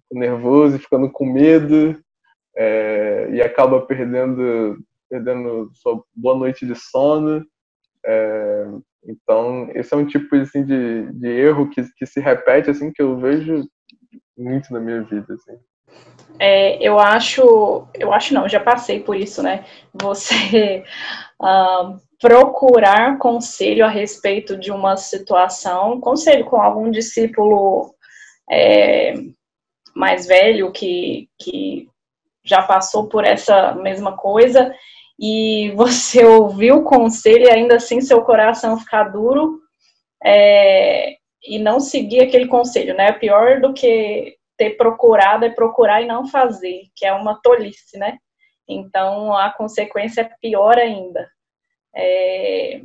com 0.10 0.20
nervoso, 0.20 0.78
ficando 0.78 1.12
com 1.12 1.26
medo, 1.26 2.00
é, 2.56 3.30
e 3.32 3.42
acaba 3.42 3.82
perdendo, 3.82 4.78
perdendo 5.10 5.70
sua 5.74 6.04
boa 6.16 6.38
noite 6.38 6.66
de 6.66 6.76
sono. 6.76 7.46
É, 8.06 8.68
então, 9.06 9.70
esse 9.74 9.94
é 9.94 9.98
um 9.98 10.06
tipo 10.06 10.36
assim, 10.36 10.64
de, 10.64 11.12
de 11.14 11.28
erro 11.28 11.70
que, 11.70 11.84
que 11.98 12.06
se 12.06 12.20
repete, 12.20 12.70
assim, 12.70 12.92
que 12.92 13.02
eu 13.02 13.18
vejo 13.18 13.64
muito 14.38 14.72
na 14.74 14.80
minha 14.80 15.02
vida. 15.04 15.34
Assim. 15.34 15.58
É, 16.40 16.82
eu 16.82 17.00
acho, 17.00 17.88
eu 17.94 18.14
acho 18.14 18.34
não, 18.34 18.48
já 18.48 18.60
passei 18.60 19.00
por 19.00 19.16
isso, 19.16 19.44
né? 19.44 19.66
Você 19.94 20.84
uh, 21.42 22.00
procurar 22.20 23.18
conselho 23.18 23.86
a 23.86 23.90
respeito 23.90 24.58
de 24.58 24.72
uma 24.72 24.96
situação, 24.98 26.00
conselho 26.00 26.46
com 26.46 26.58
algum 26.58 26.90
discípulo 26.90 27.94
é, 28.50 29.14
mais 29.96 30.28
velho 30.28 30.72
que, 30.72 31.30
que 31.40 31.88
já 32.44 32.62
passou 32.62 33.08
por 33.08 33.24
essa 33.26 33.74
mesma 33.76 34.16
coisa 34.18 34.74
e 35.20 35.72
você 35.76 36.24
ouviu 36.26 36.78
o 36.78 36.84
conselho 36.84 37.46
e 37.46 37.52
ainda 37.52 37.76
assim 37.76 38.02
seu 38.02 38.22
coração 38.24 38.78
ficar 38.78 39.06
duro 39.06 39.60
é, 40.24 41.16
e 41.44 41.58
não 41.60 41.80
seguir 41.80 42.22
aquele 42.22 42.48
conselho, 42.48 42.96
né? 42.96 43.12
Pior 43.12 43.60
do 43.60 43.74
que 43.74 44.36
ter 44.58 44.72
procurado 44.78 45.46
é 45.46 45.50
procurar 45.50 46.02
e 46.02 46.08
não 46.08 46.28
fazer, 46.28 46.84
que 46.96 47.06
é 47.06 47.14
uma 47.14 47.40
tolice, 47.42 47.98
né? 47.98 48.18
Então 48.68 49.36
a 49.36 49.52
consequência 49.52 50.22
é 50.22 50.32
pior 50.40 50.78
ainda. 50.78 51.28
É, 51.96 52.82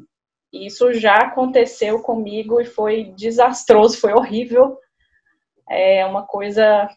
isso 0.53 0.93
já 0.95 1.17
aconteceu 1.17 2.01
comigo 2.03 2.61
e 2.61 2.65
foi 2.65 3.05
desastroso, 3.17 4.01
foi 4.01 4.13
horrível. 4.13 4.79
É 5.69 6.05
uma 6.07 6.27
coisa 6.27 6.89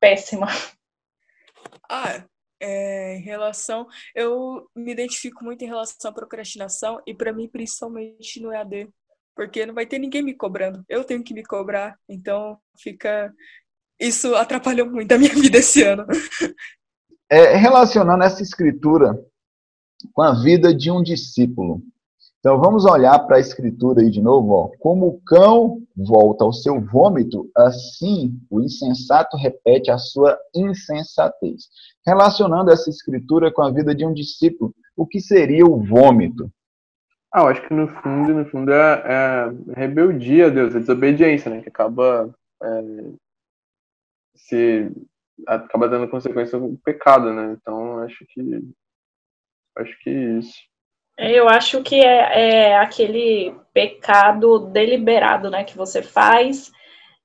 péssima. 0.00 0.46
Ah, 1.88 2.24
é, 2.60 3.16
em 3.16 3.20
relação. 3.20 3.86
Eu 4.14 4.68
me 4.74 4.92
identifico 4.92 5.44
muito 5.44 5.62
em 5.62 5.66
relação 5.66 6.10
à 6.10 6.14
procrastinação 6.14 7.02
e, 7.06 7.12
para 7.12 7.32
mim, 7.32 7.48
principalmente 7.48 8.40
no 8.40 8.52
EAD, 8.52 8.88
porque 9.34 9.66
não 9.66 9.74
vai 9.74 9.84
ter 9.84 9.98
ninguém 9.98 10.22
me 10.22 10.34
cobrando. 10.34 10.84
Eu 10.88 11.04
tenho 11.04 11.24
que 11.24 11.34
me 11.34 11.42
cobrar, 11.42 11.96
então 12.08 12.58
fica. 12.78 13.32
Isso 14.00 14.34
atrapalhou 14.34 14.88
muito 14.88 15.12
a 15.12 15.18
minha 15.18 15.34
vida 15.34 15.58
esse 15.58 15.82
ano. 15.82 16.06
É, 17.30 17.56
relacionando 17.56 18.22
essa 18.24 18.42
escritura 18.42 19.14
com 20.12 20.22
a 20.22 20.40
vida 20.42 20.74
de 20.74 20.90
um 20.90 21.02
discípulo. 21.02 21.82
Então 22.42 22.58
vamos 22.58 22.84
olhar 22.84 23.20
para 23.20 23.36
a 23.36 23.40
escritura 23.40 24.02
aí 24.02 24.10
de 24.10 24.20
novo, 24.20 24.52
ó. 24.52 24.70
Como 24.80 25.06
o 25.06 25.20
cão 25.20 25.80
volta 25.96 26.42
ao 26.42 26.52
seu 26.52 26.80
vômito, 26.80 27.48
assim 27.56 28.36
o 28.50 28.60
insensato 28.60 29.36
repete 29.36 29.92
a 29.92 29.96
sua 29.96 30.36
insensatez. 30.52 31.68
Relacionando 32.04 32.72
essa 32.72 32.90
escritura 32.90 33.52
com 33.52 33.62
a 33.62 33.70
vida 33.70 33.94
de 33.94 34.04
um 34.04 34.12
discípulo, 34.12 34.74
o 34.96 35.06
que 35.06 35.20
seria 35.20 35.64
o 35.64 35.84
vômito? 35.84 36.50
Ah, 37.32 37.42
eu 37.42 37.46
acho 37.46 37.62
que 37.68 37.72
no 37.72 37.86
fundo, 37.86 38.34
no 38.34 38.44
fundo 38.46 38.72
é, 38.72 39.04
é 39.06 39.80
rebeldia 39.80 40.48
a 40.48 40.50
Deus, 40.50 40.74
é 40.74 40.80
desobediência, 40.80 41.48
né? 41.48 41.62
Que 41.62 41.68
acaba 41.68 42.28
é, 42.60 43.12
se 44.34 44.90
acaba 45.46 45.88
dando 45.88 46.10
consequência 46.10 46.58
do 46.58 46.76
pecado, 46.84 47.32
né? 47.32 47.56
Então 47.56 48.00
acho 48.00 48.26
que 48.26 48.64
acho 49.76 49.96
que 50.00 50.10
é 50.10 50.38
isso. 50.40 50.71
Eu 51.18 51.48
acho 51.48 51.82
que 51.82 51.96
é, 51.96 52.70
é, 52.70 52.78
aquele 52.78 53.54
pecado 53.72 54.70
deliberado, 54.70 55.50
né, 55.50 55.64
que 55.64 55.76
você 55.76 56.02
faz. 56.02 56.70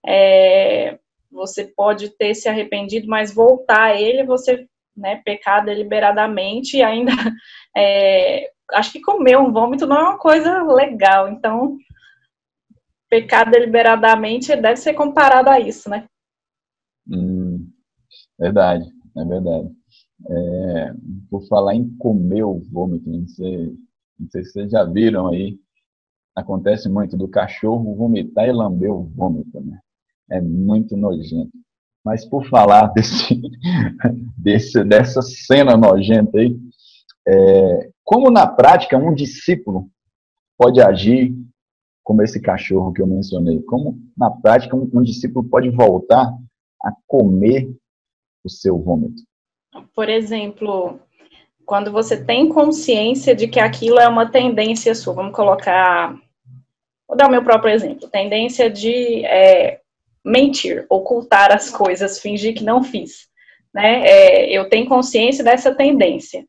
É, 0.05 0.99
você 1.31 1.65
pode 1.65 2.09
ter 2.17 2.33
se 2.35 2.49
arrependido, 2.49 3.07
mas 3.07 3.33
voltar 3.33 3.83
a 3.83 3.99
ele, 3.99 4.23
você 4.23 4.67
né, 4.95 5.21
pecar 5.23 5.63
deliberadamente 5.63 6.77
e 6.77 6.83
ainda. 6.83 7.11
É, 7.79 8.49
acho 8.73 8.91
que 8.91 8.99
comer 8.99 9.37
um 9.37 9.53
vômito 9.53 9.85
não 9.85 9.97
é 9.97 10.01
uma 10.01 10.17
coisa 10.17 10.63
legal, 10.63 11.29
então 11.29 11.77
pecar 13.07 13.47
deliberadamente 13.51 14.55
deve 14.55 14.77
ser 14.77 14.95
comparado 14.95 15.47
a 15.47 15.59
isso, 15.59 15.87
né? 15.87 16.07
Hum, 17.07 17.69
verdade, 18.39 18.83
é 19.15 19.23
verdade. 19.23 19.76
É, 20.29 20.93
por 21.29 21.47
falar 21.47 21.75
em 21.75 21.89
comer 21.97 22.43
o 22.43 22.59
vômito, 22.59 23.09
não 23.09 23.27
sei, 23.27 23.73
não 24.19 24.29
sei 24.29 24.43
se 24.43 24.51
vocês 24.51 24.71
já 24.71 24.83
viram 24.83 25.27
aí, 25.27 25.57
acontece 26.35 26.89
muito 26.89 27.17
do 27.17 27.27
cachorro 27.27 27.95
vomitar 27.95 28.47
e 28.47 28.51
lamber 28.51 28.91
o 28.91 29.03
vômito, 29.03 29.59
né? 29.61 29.79
É 30.29 30.41
muito 30.41 30.97
nojento. 30.97 31.51
Mas 32.03 32.25
por 32.25 32.47
falar 32.47 32.87
desse, 32.93 33.41
desse 34.37 34.83
dessa 34.83 35.21
cena 35.21 35.75
nojenta 35.75 36.39
aí, 36.39 36.57
é, 37.27 37.89
como 38.03 38.29
na 38.29 38.47
prática 38.47 38.97
um 38.97 39.13
discípulo 39.13 39.89
pode 40.57 40.81
agir 40.81 41.35
como 42.07 42.21
esse 42.21 42.39
cachorro 42.39 42.93
que 42.93 43.01
eu 43.01 43.07
mencionei? 43.07 43.61
Como 43.63 43.99
na 44.17 44.31
prática 44.31 44.75
um, 44.75 44.89
um 44.93 45.01
discípulo 45.01 45.47
pode 45.49 45.69
voltar 45.69 46.33
a 46.81 46.93
comer 47.05 47.69
o 48.45 48.49
seu 48.49 48.81
vômito? 48.81 49.21
Por 49.93 50.09
exemplo, 50.09 50.99
quando 51.65 51.91
você 51.91 52.23
tem 52.23 52.47
consciência 52.47 53.35
de 53.35 53.47
que 53.47 53.59
aquilo 53.59 53.99
é 53.99 54.07
uma 54.07 54.31
tendência 54.31 54.95
sua, 54.95 55.13
vamos 55.13 55.35
colocar. 55.35 56.15
Vou 57.07 57.17
dar 57.17 57.27
o 57.27 57.31
meu 57.31 57.43
próprio 57.43 57.73
exemplo: 57.73 58.09
tendência 58.09 58.69
de 58.69 59.25
é, 59.25 59.81
mentir, 60.23 60.85
ocultar 60.89 61.51
as 61.51 61.69
coisas, 61.69 62.19
fingir 62.19 62.55
que 62.55 62.63
não 62.63 62.83
fiz. 62.83 63.27
Né? 63.73 64.07
É, 64.07 64.49
eu 64.49 64.69
tenho 64.69 64.87
consciência 64.87 65.43
dessa 65.43 65.75
tendência 65.75 66.45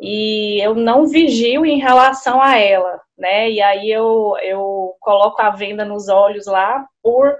e 0.00 0.58
eu 0.60 0.74
não 0.74 1.06
vigio 1.06 1.66
em 1.66 1.78
relação 1.78 2.40
a 2.40 2.56
ela, 2.56 3.00
né? 3.18 3.50
E 3.50 3.60
aí 3.60 3.90
eu, 3.90 4.34
eu 4.42 4.94
coloco 5.00 5.42
a 5.42 5.50
venda 5.50 5.84
nos 5.84 6.08
olhos 6.08 6.46
lá 6.46 6.86
por, 7.02 7.36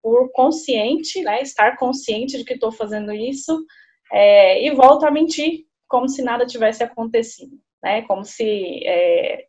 por 0.00 0.30
consciente, 0.32 1.20
né? 1.22 1.42
Estar 1.42 1.76
consciente 1.76 2.38
de 2.38 2.44
que 2.44 2.54
estou 2.54 2.70
fazendo 2.70 3.12
isso 3.12 3.64
é, 4.12 4.64
e 4.66 4.70
volto 4.74 5.04
a 5.04 5.10
mentir 5.10 5.66
como 5.86 6.08
se 6.08 6.22
nada 6.22 6.46
tivesse 6.46 6.82
acontecido, 6.82 7.58
né? 7.82 8.02
Como 8.02 8.24
se 8.24 8.86
é, 8.86 9.46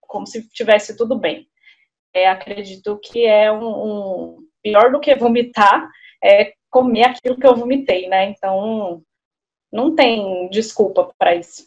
como 0.00 0.26
se 0.26 0.48
tivesse 0.50 0.96
tudo 0.96 1.18
bem. 1.18 1.46
É, 2.14 2.28
acredito 2.28 2.98
que 3.02 3.24
é 3.24 3.50
um, 3.50 3.64
um, 3.64 4.46
pior 4.62 4.92
do 4.92 5.00
que 5.00 5.14
vomitar 5.14 5.88
é 6.22 6.52
comer 6.70 7.04
aquilo 7.04 7.38
que 7.38 7.46
eu 7.46 7.56
vomitei, 7.56 8.08
né? 8.08 8.26
Então 8.26 9.02
não 9.72 9.94
tem 9.94 10.48
desculpa 10.50 11.10
para 11.18 11.34
isso. 11.34 11.66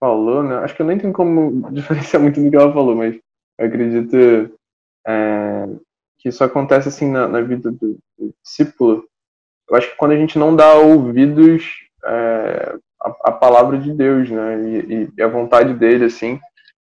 Falou, 0.00 0.42
né? 0.42 0.56
Acho 0.56 0.74
que 0.74 0.82
eu 0.82 0.86
nem 0.86 0.98
tenho 0.98 1.12
como 1.12 1.70
diferenciar 1.72 2.22
muito 2.22 2.42
do 2.42 2.50
que 2.50 2.56
ela 2.56 2.72
falou, 2.72 2.94
mas 2.94 3.14
eu 3.58 3.66
acredito 3.66 4.16
é, 5.06 5.66
que 6.18 6.28
isso 6.28 6.42
acontece 6.42 6.88
assim 6.88 7.10
na, 7.10 7.28
na 7.28 7.40
vida 7.40 7.70
do, 7.70 7.98
do 8.18 8.34
discípulo 8.42 9.06
eu 9.68 9.76
acho 9.76 9.90
que 9.90 9.96
quando 9.96 10.12
a 10.12 10.16
gente 10.16 10.38
não 10.38 10.54
dá 10.54 10.74
ouvidos 10.74 11.64
é, 12.04 12.76
à, 13.00 13.32
palavra 13.32 13.78
de 13.78 13.92
Deus, 13.92 14.30
né, 14.30 14.60
e, 14.62 15.10
e, 15.16 15.22
a 15.22 15.28
vontade 15.28 15.74
dele, 15.74 16.04
assim, 16.04 16.38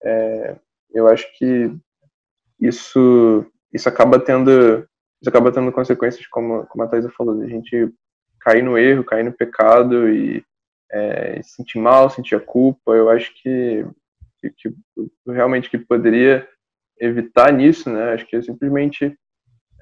é, 0.03 0.57
eu 0.93 1.09
acho 1.09 1.27
que 1.39 1.73
isso 2.61 3.45
isso 3.73 3.89
acaba 3.89 4.19
tendo 4.19 4.87
isso 5.21 5.29
acaba 5.29 5.53
tendo 5.53 5.73
consequências 5.73 6.27
como 6.27 6.67
como 6.67 6.85
a 6.85 6.89
Thaisa 6.89 7.11
falou, 7.11 7.41
a 7.41 7.47
gente 7.47 7.93
cair 8.41 8.63
no 8.63 8.79
erro, 8.79 9.05
cair 9.05 9.23
no 9.23 9.33
pecado 9.33 10.09
e 10.09 10.45
é, 10.91 11.41
sentir 11.43 11.79
mal, 11.79 12.11
sentir 12.11 12.35
a 12.35 12.41
culpa. 12.41 12.93
Eu 12.93 13.09
acho 13.11 13.33
que, 13.41 13.87
que, 14.41 14.51
que 14.51 14.75
realmente 15.27 15.71
que 15.71 15.79
poderia 15.79 16.49
evitar 16.99 17.53
nisso, 17.53 17.91
né? 17.91 18.13
Acho 18.13 18.27
que 18.27 18.37
é 18.37 18.43
simplesmente 18.43 19.17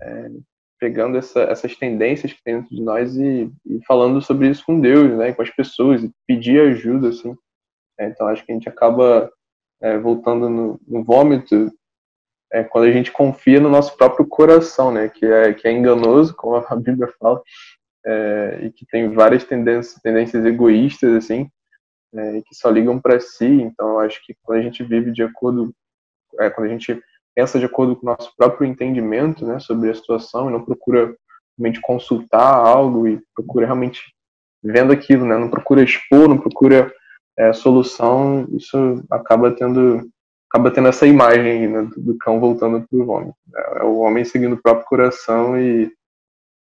é, 0.01 0.31
pegando 0.79 1.19
essa, 1.19 1.41
essas 1.43 1.77
tendências 1.77 2.33
que 2.33 2.43
tem 2.43 2.57
dentro 2.57 2.75
de 2.75 2.83
nós 2.83 3.17
e, 3.17 3.51
e, 3.67 3.85
falando 3.87 4.21
sobre 4.23 4.49
isso 4.49 4.65
com 4.65 4.81
Deus, 4.81 5.17
né, 5.17 5.33
com 5.33 5.43
as 5.43 5.51
pessoas, 5.51 6.03
e 6.03 6.11
pedir 6.27 6.61
ajuda, 6.61 7.09
assim. 7.09 7.37
É, 7.99 8.07
então, 8.07 8.29
acho 8.29 8.45
que 8.45 8.53
a 8.53 8.55
gente 8.55 8.69
acaba 8.69 9.31
é, 9.81 9.99
voltando 9.99 10.49
no, 10.49 10.81
no 10.87 11.05
vômito 11.05 11.73
é, 12.53 12.65
quando 12.65 12.85
a 12.85 12.93
gente 12.93 13.13
confia 13.13 13.61
no 13.61 13.69
nosso 13.69 13.97
próprio 13.97 14.27
coração, 14.27 14.91
né, 14.91 15.09
que 15.09 15.27
é, 15.27 15.53
que 15.53 15.69
é 15.69 15.73
enganoso, 15.73 16.35
como 16.35 16.57
a 16.57 16.77
Bíblia 16.77 17.13
fala, 17.19 17.43
é, 18.07 18.61
e 18.63 18.73
que 18.73 18.87
tem 18.87 19.11
várias 19.11 19.45
tendências, 19.45 20.01
tendências 20.01 20.45
egoístas, 20.45 21.13
assim, 21.15 21.51
é, 22.15 22.41
que 22.43 22.55
só 22.55 22.71
ligam 22.71 22.99
para 23.01 23.21
si. 23.21 23.47
Então, 23.47 23.99
acho 23.99 24.25
que 24.25 24.35
quando 24.43 24.61
a 24.61 24.63
gente 24.63 24.83
vive 24.83 25.13
de 25.13 25.23
acordo, 25.23 25.75
é, 26.41 26.49
quando 26.51 26.69
a 26.69 26.71
gente 26.71 27.01
pensa 27.39 27.57
de 27.57 27.67
acordo 27.67 27.95
com 27.95 28.05
o 28.05 28.11
nosso 28.11 28.33
próprio 28.37 28.67
entendimento 28.67 29.47
né, 29.47 29.61
sobre 29.61 29.89
a 29.89 29.95
situação 29.95 30.49
e 30.49 30.53
não 30.53 30.65
procura 30.65 31.15
realmente 31.57 31.81
consultar 31.81 32.53
algo 32.53 33.07
e 33.07 33.23
procura 33.33 33.65
realmente 33.65 34.03
vendo 34.61 34.93
aquilo, 34.93 35.25
né, 35.25 35.39
não 35.39 35.49
procura 35.49 35.85
expor, 35.85 36.29
não 36.29 36.37
procura 36.37 36.93
é, 37.39 37.53
solução, 37.53 38.45
isso 38.51 39.05
acaba 39.09 39.53
tendo 39.53 40.11
acaba 40.51 40.73
tendo 40.73 40.89
essa 40.89 41.07
imagem 41.07 41.69
né, 41.69 41.89
do 41.97 42.19
cão 42.19 42.41
voltando 42.41 42.85
para 42.89 42.99
o 42.99 43.09
homem. 43.09 43.33
É, 43.55 43.79
é 43.79 43.85
o 43.85 43.99
homem 43.99 44.25
seguindo 44.25 44.55
o 44.55 44.61
próprio 44.61 44.87
coração 44.87 45.57
e, 45.57 45.93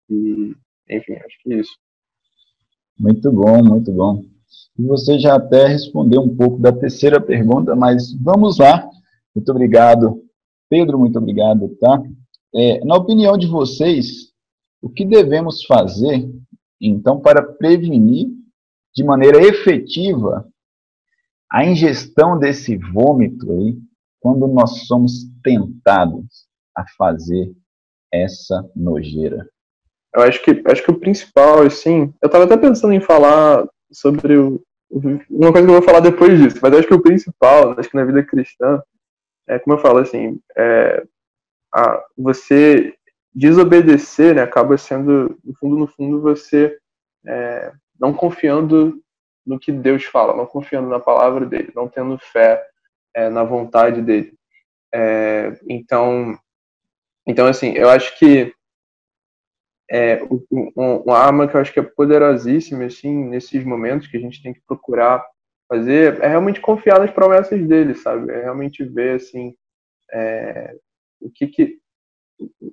e 0.08 0.56
enfim, 0.88 1.16
acho 1.16 1.38
que 1.42 1.52
é 1.52 1.56
isso. 1.58 1.76
Muito 2.98 3.30
bom, 3.30 3.62
muito 3.62 3.92
bom. 3.92 4.24
E 4.78 4.86
você 4.86 5.18
já 5.18 5.34
até 5.36 5.66
respondeu 5.66 6.22
um 6.22 6.34
pouco 6.34 6.58
da 6.58 6.72
terceira 6.72 7.20
pergunta, 7.20 7.76
mas 7.76 8.14
vamos 8.14 8.58
lá. 8.58 8.88
Muito 9.34 9.50
obrigado 9.50 10.31
Pedro, 10.72 10.98
muito 10.98 11.18
obrigado, 11.18 11.68
tá? 11.78 12.02
É, 12.54 12.82
na 12.82 12.94
opinião 12.94 13.36
de 13.36 13.46
vocês, 13.46 14.32
o 14.80 14.88
que 14.88 15.04
devemos 15.04 15.66
fazer, 15.66 16.26
então, 16.80 17.20
para 17.20 17.42
prevenir 17.42 18.28
de 18.96 19.04
maneira 19.04 19.42
efetiva 19.42 20.48
a 21.52 21.66
ingestão 21.66 22.38
desse 22.38 22.78
vômito 22.78 23.52
aí, 23.52 23.76
quando 24.18 24.48
nós 24.48 24.86
somos 24.86 25.12
tentados 25.44 26.46
a 26.74 26.86
fazer 26.96 27.52
essa 28.10 28.66
nojeira? 28.74 29.46
Eu 30.16 30.22
acho 30.22 30.42
que, 30.42 30.62
acho 30.66 30.82
que 30.82 30.90
o 30.90 30.98
principal, 30.98 31.60
assim, 31.60 32.14
eu 32.22 32.26
estava 32.26 32.44
até 32.44 32.56
pensando 32.56 32.94
em 32.94 33.00
falar 33.00 33.68
sobre 33.92 34.38
o, 34.38 34.58
uma 35.28 35.52
coisa 35.52 35.66
que 35.66 35.70
eu 35.70 35.80
vou 35.80 35.82
falar 35.82 36.00
depois 36.00 36.40
disso, 36.40 36.56
mas 36.62 36.72
acho 36.72 36.88
que 36.88 36.94
o 36.94 37.02
principal, 37.02 37.78
acho 37.78 37.90
que 37.90 37.96
na 37.96 38.06
vida 38.06 38.24
cristã, 38.24 38.82
é 39.48 39.58
como 39.58 39.76
eu 39.76 39.80
falo 39.80 39.98
assim, 39.98 40.40
é, 40.56 41.04
a, 41.74 42.04
você 42.16 42.94
desobedecer 43.34 44.34
né, 44.34 44.42
acaba 44.42 44.76
sendo, 44.76 45.38
no 45.44 45.54
fundo, 45.54 45.76
no 45.76 45.86
fundo, 45.86 46.20
você 46.20 46.78
é, 47.26 47.72
não 47.98 48.12
confiando 48.12 49.02
no 49.44 49.58
que 49.58 49.72
Deus 49.72 50.04
fala, 50.04 50.36
não 50.36 50.46
confiando 50.46 50.88
na 50.88 51.00
palavra 51.00 51.46
dele, 51.46 51.72
não 51.74 51.88
tendo 51.88 52.18
fé 52.18 52.64
é, 53.14 53.28
na 53.28 53.42
vontade 53.42 54.02
dele. 54.02 54.34
É, 54.94 55.58
então, 55.68 56.38
então, 57.26 57.46
assim, 57.46 57.72
eu 57.72 57.88
acho 57.88 58.18
que 58.18 58.54
é, 59.90 60.20
uma 60.76 61.18
arma 61.18 61.46
que 61.46 61.56
eu 61.56 61.60
acho 61.60 61.72
que 61.72 61.80
é 61.80 61.82
poderosíssima, 61.82 62.84
assim, 62.84 63.12
nesses 63.28 63.64
momentos 63.64 64.08
que 64.08 64.16
a 64.16 64.20
gente 64.20 64.42
tem 64.42 64.52
que 64.52 64.62
procurar 64.66 65.24
fazer, 65.72 66.20
é 66.22 66.28
realmente 66.28 66.60
confiar 66.60 67.00
nas 67.00 67.10
promessas 67.10 67.60
dele, 67.66 67.94
sabe? 67.94 68.30
É 68.30 68.42
realmente 68.42 68.84
ver, 68.84 69.16
assim, 69.16 69.54
é, 70.12 70.76
o 71.20 71.30
que 71.30 71.46
que 71.46 71.78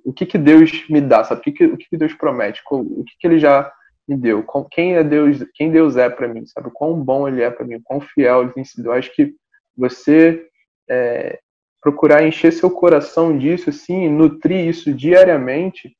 o 0.04 0.12
que 0.12 0.26
que 0.26 0.36
Deus 0.36 0.88
me 0.88 1.00
dá, 1.00 1.22
sabe? 1.22 1.40
O 1.40 1.44
que 1.44 1.52
que, 1.52 1.64
o 1.64 1.76
que, 1.76 1.88
que 1.88 1.96
Deus 1.96 2.12
promete? 2.12 2.60
O 2.70 3.04
que 3.04 3.12
que 3.18 3.26
ele 3.26 3.38
já 3.38 3.72
me 4.06 4.16
deu? 4.16 4.44
Quem 4.70 4.96
é 4.96 5.04
Deus? 5.04 5.38
Quem 5.54 5.70
Deus 5.70 5.96
é 5.96 6.10
para 6.10 6.26
mim? 6.26 6.44
Sabe? 6.46 6.68
O 6.68 6.72
quão 6.72 6.94
bom 7.00 7.28
ele 7.28 7.40
é 7.40 7.50
para 7.50 7.64
mim? 7.64 7.76
O 7.76 7.82
quão 7.82 8.00
fiel 8.00 8.42
ele 8.42 8.52
tem 8.52 8.64
sido? 8.64 8.86
Eu 8.86 8.92
acho 8.92 9.14
que 9.14 9.32
você 9.76 10.44
é, 10.90 11.38
procurar 11.80 12.26
encher 12.26 12.52
seu 12.52 12.70
coração 12.70 13.38
disso, 13.38 13.70
assim, 13.70 14.08
nutrir 14.08 14.66
isso 14.66 14.92
diariamente, 14.92 15.96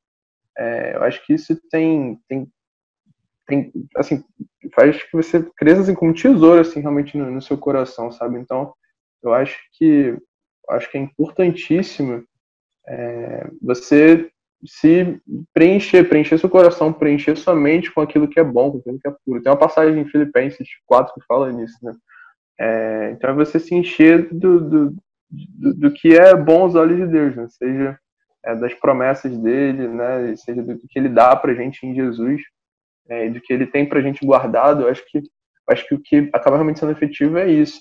é, 0.57 0.95
eu 0.95 1.03
acho 1.03 1.25
que 1.25 1.33
isso 1.33 1.59
tem, 1.69 2.19
tem, 2.27 2.47
tem, 3.51 3.71
assim, 3.97 4.23
faz 4.73 5.03
que 5.03 5.11
você 5.11 5.45
cresça 5.57 5.81
assim, 5.81 5.93
como 5.93 6.13
tesouro, 6.13 6.61
assim, 6.61 6.79
realmente 6.79 7.17
no, 7.17 7.29
no 7.29 7.41
seu 7.41 7.57
coração, 7.57 8.11
sabe? 8.11 8.39
Então, 8.39 8.73
eu 9.21 9.33
acho 9.33 9.59
que, 9.73 10.17
acho 10.69 10.89
que 10.89 10.97
é 10.97 11.01
importantíssimo 11.01 12.23
é, 12.87 13.49
você 13.61 14.29
se 14.65 15.19
preencher, 15.53 16.07
preencher 16.07 16.37
seu 16.37 16.49
coração, 16.49 16.93
preencher 16.93 17.35
sua 17.35 17.55
mente 17.55 17.91
com 17.91 17.99
aquilo 17.99 18.27
que 18.27 18.39
é 18.39 18.43
bom, 18.43 18.71
com 18.71 18.77
aquilo 18.77 18.99
que 18.99 19.07
é 19.07 19.15
puro. 19.25 19.41
Tem 19.41 19.51
uma 19.51 19.57
passagem 19.57 19.99
em 19.99 20.07
Filipenses 20.07 20.67
4 20.85 21.13
que 21.13 21.25
fala 21.25 21.51
nisso, 21.51 21.77
né? 21.83 21.93
É, 22.59 23.11
então 23.11 23.31
é 23.31 23.33
você 23.33 23.59
se 23.59 23.73
encher 23.73 24.29
do, 24.31 24.61
do, 24.61 24.95
do, 25.29 25.73
do, 25.73 25.91
que 25.91 26.15
é 26.15 26.35
bom 26.35 26.61
aos 26.61 26.75
olhos 26.75 26.97
de 26.97 27.07
Deus, 27.07 27.35
né? 27.35 27.47
seja 27.49 27.99
é, 28.45 28.55
das 28.55 28.73
promessas 28.75 29.35
dele, 29.35 29.87
né? 29.87 30.35
seja 30.35 30.61
do 30.61 30.77
que 30.77 30.99
ele 30.99 31.09
dá 31.09 31.35
para 31.35 31.55
gente 31.55 31.83
em 31.85 31.95
Jesus, 31.95 32.39
é, 33.09 33.29
do 33.29 33.41
que 33.41 33.51
ele 33.51 33.65
tem 33.65 33.85
para 33.87 34.01
gente 34.01 34.25
guardado. 34.25 34.83
Eu 34.83 34.89
acho 34.89 35.03
que 35.07 35.21
acho 35.69 35.87
que 35.87 35.95
o 35.95 35.99
que 35.99 36.29
acaba 36.33 36.57
realmente 36.57 36.79
sendo 36.79 36.91
efetivo 36.91 37.37
é 37.37 37.49
isso. 37.49 37.79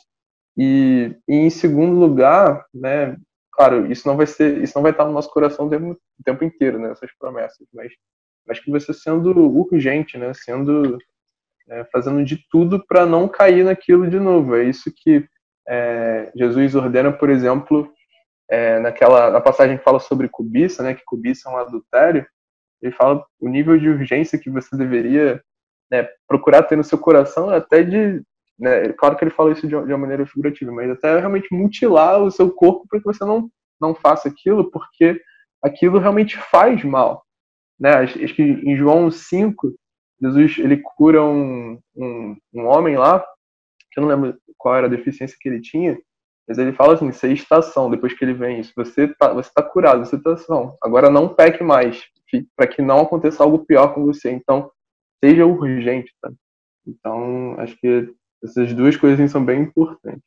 E, 0.57 1.17
e, 1.29 1.37
em 1.37 1.51
segundo 1.51 1.99
lugar, 1.99 2.65
né? 2.75 3.17
Claro, 3.53 3.91
isso 3.91 4.07
não 4.07 4.17
vai 4.17 4.27
ser, 4.27 4.63
isso 4.63 4.73
não 4.77 4.83
vai 4.83 4.93
estar 4.93 5.05
no 5.05 5.13
nosso 5.13 5.31
coração 5.31 5.67
o 5.67 5.71
tempo, 5.71 5.93
o 5.93 6.23
tempo 6.25 6.45
inteiro, 6.45 6.79
né? 6.79 6.91
Essas 6.91 7.11
promessas, 7.19 7.67
mas 7.73 7.93
acho 8.49 8.63
que 8.63 8.71
você 8.71 8.93
sendo 8.93 9.31
urgente, 9.49 10.19
né? 10.19 10.33
Sendo 10.35 10.99
é, 11.69 11.85
fazendo 11.93 12.25
de 12.25 12.39
tudo 12.51 12.85
para 12.87 13.07
não 13.07 13.29
cair 13.29 13.65
naquilo 13.65 14.09
de 14.09 14.19
novo. 14.19 14.57
É 14.57 14.65
isso 14.65 14.93
que 14.95 15.25
é, 15.69 16.33
Jesus 16.35 16.75
ordena, 16.75 17.13
por 17.13 17.31
exemplo, 17.31 17.93
é, 18.51 18.81
naquela 18.81 19.31
na 19.31 19.41
passagem 19.41 19.79
que 19.79 19.85
fala 19.85 20.01
sobre 20.01 20.29
cobiça, 20.29 20.83
né, 20.83 20.95
que 20.95 21.05
cobiça 21.05 21.49
é 21.49 21.53
um 21.53 21.57
adultério, 21.57 22.27
ele 22.83 22.93
fala 22.93 23.25
o 23.39 23.49
nível 23.49 23.79
de 23.79 23.89
urgência 23.89 24.39
que 24.39 24.51
você 24.51 24.77
deveria 24.77 25.43
né, 25.91 26.09
procurar 26.27 26.63
ter 26.63 26.77
no 26.77 26.85
seu 26.85 26.99
coração, 26.99 27.51
até 27.51 27.83
de, 27.83 28.23
né, 28.59 28.93
claro 28.93 29.17
que 29.17 29.25
ele 29.25 29.31
fala 29.31 29.53
isso 29.53 29.67
de, 29.67 29.75
uma 29.75 29.99
maneira 29.99 30.27
figurativa, 30.27 30.71
mas 30.73 30.91
até 30.91 31.19
realmente 31.19 31.49
mutilar 31.53 32.23
o 32.23 32.31
seu 32.31 32.51
corpo 32.51 32.87
para 32.89 32.99
que 32.99 33.05
você 33.05 33.25
não 33.25 33.51
não 33.81 33.95
faça 33.95 34.29
aquilo, 34.29 34.71
porque 34.71 35.21
aquilo 35.63 35.99
realmente 35.99 36.37
faz 36.37 36.85
mal. 36.85 37.25
Né? 37.79 37.91
Acho 37.95 38.35
que 38.35 38.43
em 38.43 38.77
João 38.77 39.11
5, 39.11 39.75
Jesus 40.21 40.59
ele 40.59 40.77
cura 40.77 41.23
um, 41.23 41.79
um, 41.97 42.37
um 42.53 42.67
homem 42.67 42.97
lá, 42.97 43.25
que 43.91 43.99
eu 43.99 44.03
não 44.03 44.11
lembro 44.11 44.39
qual 44.59 44.77
era 44.77 44.87
a 44.87 44.91
deficiência 44.91 45.37
que 45.41 45.49
ele 45.49 45.61
tinha, 45.61 45.99
mas 46.47 46.59
ele 46.59 46.73
fala 46.73 46.95
assim, 46.95 47.11
você 47.11 47.29
é 47.29 47.33
estação, 47.33 47.91
depois 47.91 48.13
que 48.13 48.25
ele 48.25 48.35
vem 48.35 48.61
isso, 48.61 48.73
você 48.77 49.09
tá, 49.09 49.33
você 49.33 49.51
tá 49.55 49.63
curado, 49.63 50.05
você 50.05 50.21
tá 50.21 50.33
estação. 50.33 50.77
Agora 50.83 51.09
não 51.09 51.29
peque 51.29 51.63
mais, 51.63 52.05
para 52.57 52.67
que 52.67 52.83
não 52.83 53.01
aconteça 53.01 53.43
algo 53.43 53.65
pior 53.65 53.95
com 53.95 54.05
você. 54.05 54.31
Então, 54.31 54.71
seja 55.23 55.47
urgente, 55.47 56.13
tá? 56.21 56.31
Então, 56.87 57.55
acho 57.59 57.77
que 57.79 58.13
essas 58.43 58.73
duas 58.75 58.97
coisas 58.97 59.31
são 59.31 59.45
bem 59.45 59.63
importantes. 59.63 60.25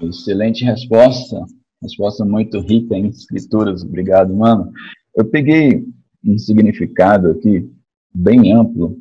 Excelente 0.00 0.64
resposta. 0.64 1.36
Resposta 1.82 2.24
muito 2.24 2.60
rica 2.60 2.94
em 2.96 3.08
escrituras. 3.08 3.82
Obrigado, 3.82 4.34
mano. 4.34 4.70
Eu 5.16 5.24
peguei 5.24 5.84
um 6.24 6.38
significado 6.38 7.30
aqui 7.30 7.68
bem 8.14 8.52
amplo. 8.52 8.98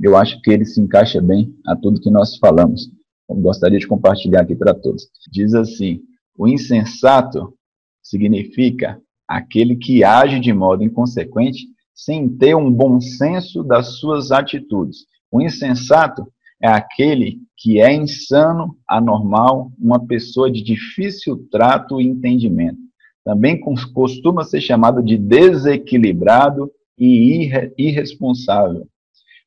Eu 0.00 0.16
acho 0.16 0.40
que 0.42 0.50
ele 0.50 0.64
se 0.64 0.80
encaixa 0.80 1.20
bem 1.20 1.54
a 1.66 1.74
tudo 1.74 2.00
que 2.00 2.10
nós 2.10 2.36
falamos 2.36 2.90
eu 3.28 3.36
gostaria 3.36 3.78
de 3.78 3.86
compartilhar 3.86 4.40
aqui 4.40 4.56
para 4.56 4.74
todos. 4.74 5.08
Diz 5.30 5.54
assim: 5.54 6.00
o 6.36 6.48
insensato 6.48 7.54
significa 8.02 9.00
aquele 9.28 9.76
que 9.76 10.02
age 10.02 10.40
de 10.40 10.52
modo 10.52 10.82
inconsequente 10.82 11.66
sem 11.94 12.28
ter 12.28 12.54
um 12.54 12.72
bom 12.72 13.00
senso 13.00 13.62
das 13.62 13.98
suas 13.98 14.32
atitudes. 14.32 15.04
O 15.30 15.42
insensato 15.42 16.26
é 16.62 16.68
aquele 16.68 17.38
que 17.56 17.80
é 17.80 17.92
insano, 17.92 18.76
anormal, 18.88 19.70
uma 19.78 20.06
pessoa 20.06 20.50
de 20.50 20.62
difícil 20.62 21.46
trato 21.50 22.00
e 22.00 22.06
entendimento. 22.06 22.78
Também 23.24 23.60
costuma 23.60 24.44
ser 24.44 24.60
chamado 24.60 25.02
de 25.02 25.18
desequilibrado 25.18 26.70
e 26.96 27.50
irresponsável. 27.76 28.88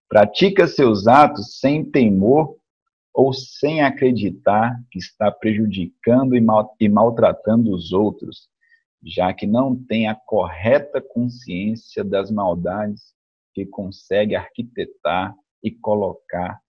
Pratica 0.08 0.68
seus 0.68 1.08
atos 1.08 1.60
sem 1.60 1.84
temor 1.84 2.56
ou 3.14 3.34
sem 3.34 3.82
acreditar 3.82 4.78
que 4.92 5.00
está 5.00 5.32
prejudicando 5.32 6.36
e, 6.36 6.42
mal, 6.42 6.76
e 6.80 6.88
maltratando 6.88 7.72
os 7.74 7.92
outros, 7.92 8.50
já 9.04 9.34
que 9.34 9.48
não 9.48 9.76
tem 9.76 10.08
a 10.08 10.16
correta 10.16 11.02
consciência 11.02 12.04
das 12.04 12.30
maldades 12.30 13.14
que 13.54 13.66
consegue 13.66 14.36
arquitetar 14.36 15.36
e 15.64 15.72
colocar 15.72 16.60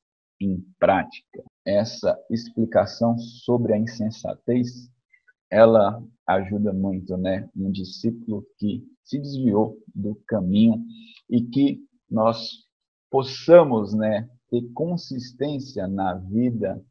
em 0.41 0.65
prática. 0.79 1.43
Essa 1.65 2.19
explicação 2.31 3.17
sobre 3.19 3.73
a 3.73 3.79
insensatez, 3.79 4.91
ela 5.51 6.03
ajuda 6.27 6.73
muito, 6.73 7.17
né? 7.17 7.49
Um 7.55 7.71
discípulo 7.71 8.45
que 8.59 8.85
se 9.05 9.19
desviou 9.19 9.79
do 9.95 10.17
caminho 10.27 10.83
e 11.29 11.43
que 11.43 11.81
nós 12.11 12.67
possamos, 13.11 13.93
né, 13.93 14.29
ter 14.49 14.63
consistência 14.73 15.87
na 15.87 16.15
vida 16.15 16.83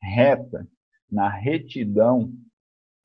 reta, 0.00 0.66
na 1.10 1.28
retidão 1.28 2.32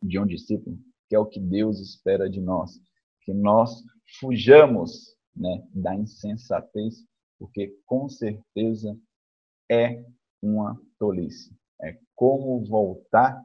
de 0.01 0.19
um 0.19 0.25
discípulo, 0.25 0.77
que 1.11 1.15
é 1.15 1.19
o 1.19 1.25
que 1.25 1.41
Deus 1.41 1.77
espera 1.81 2.29
de 2.29 2.39
nós, 2.39 2.79
que 3.23 3.33
nós 3.33 3.83
fujamos 4.17 5.13
né, 5.35 5.61
da 5.75 5.93
insensatez, 5.93 7.05
porque 7.37 7.75
com 7.85 8.07
certeza 8.07 8.97
é 9.69 10.05
uma 10.41 10.79
tolice. 10.97 11.53
É 11.81 11.97
como 12.15 12.63
voltar 12.63 13.43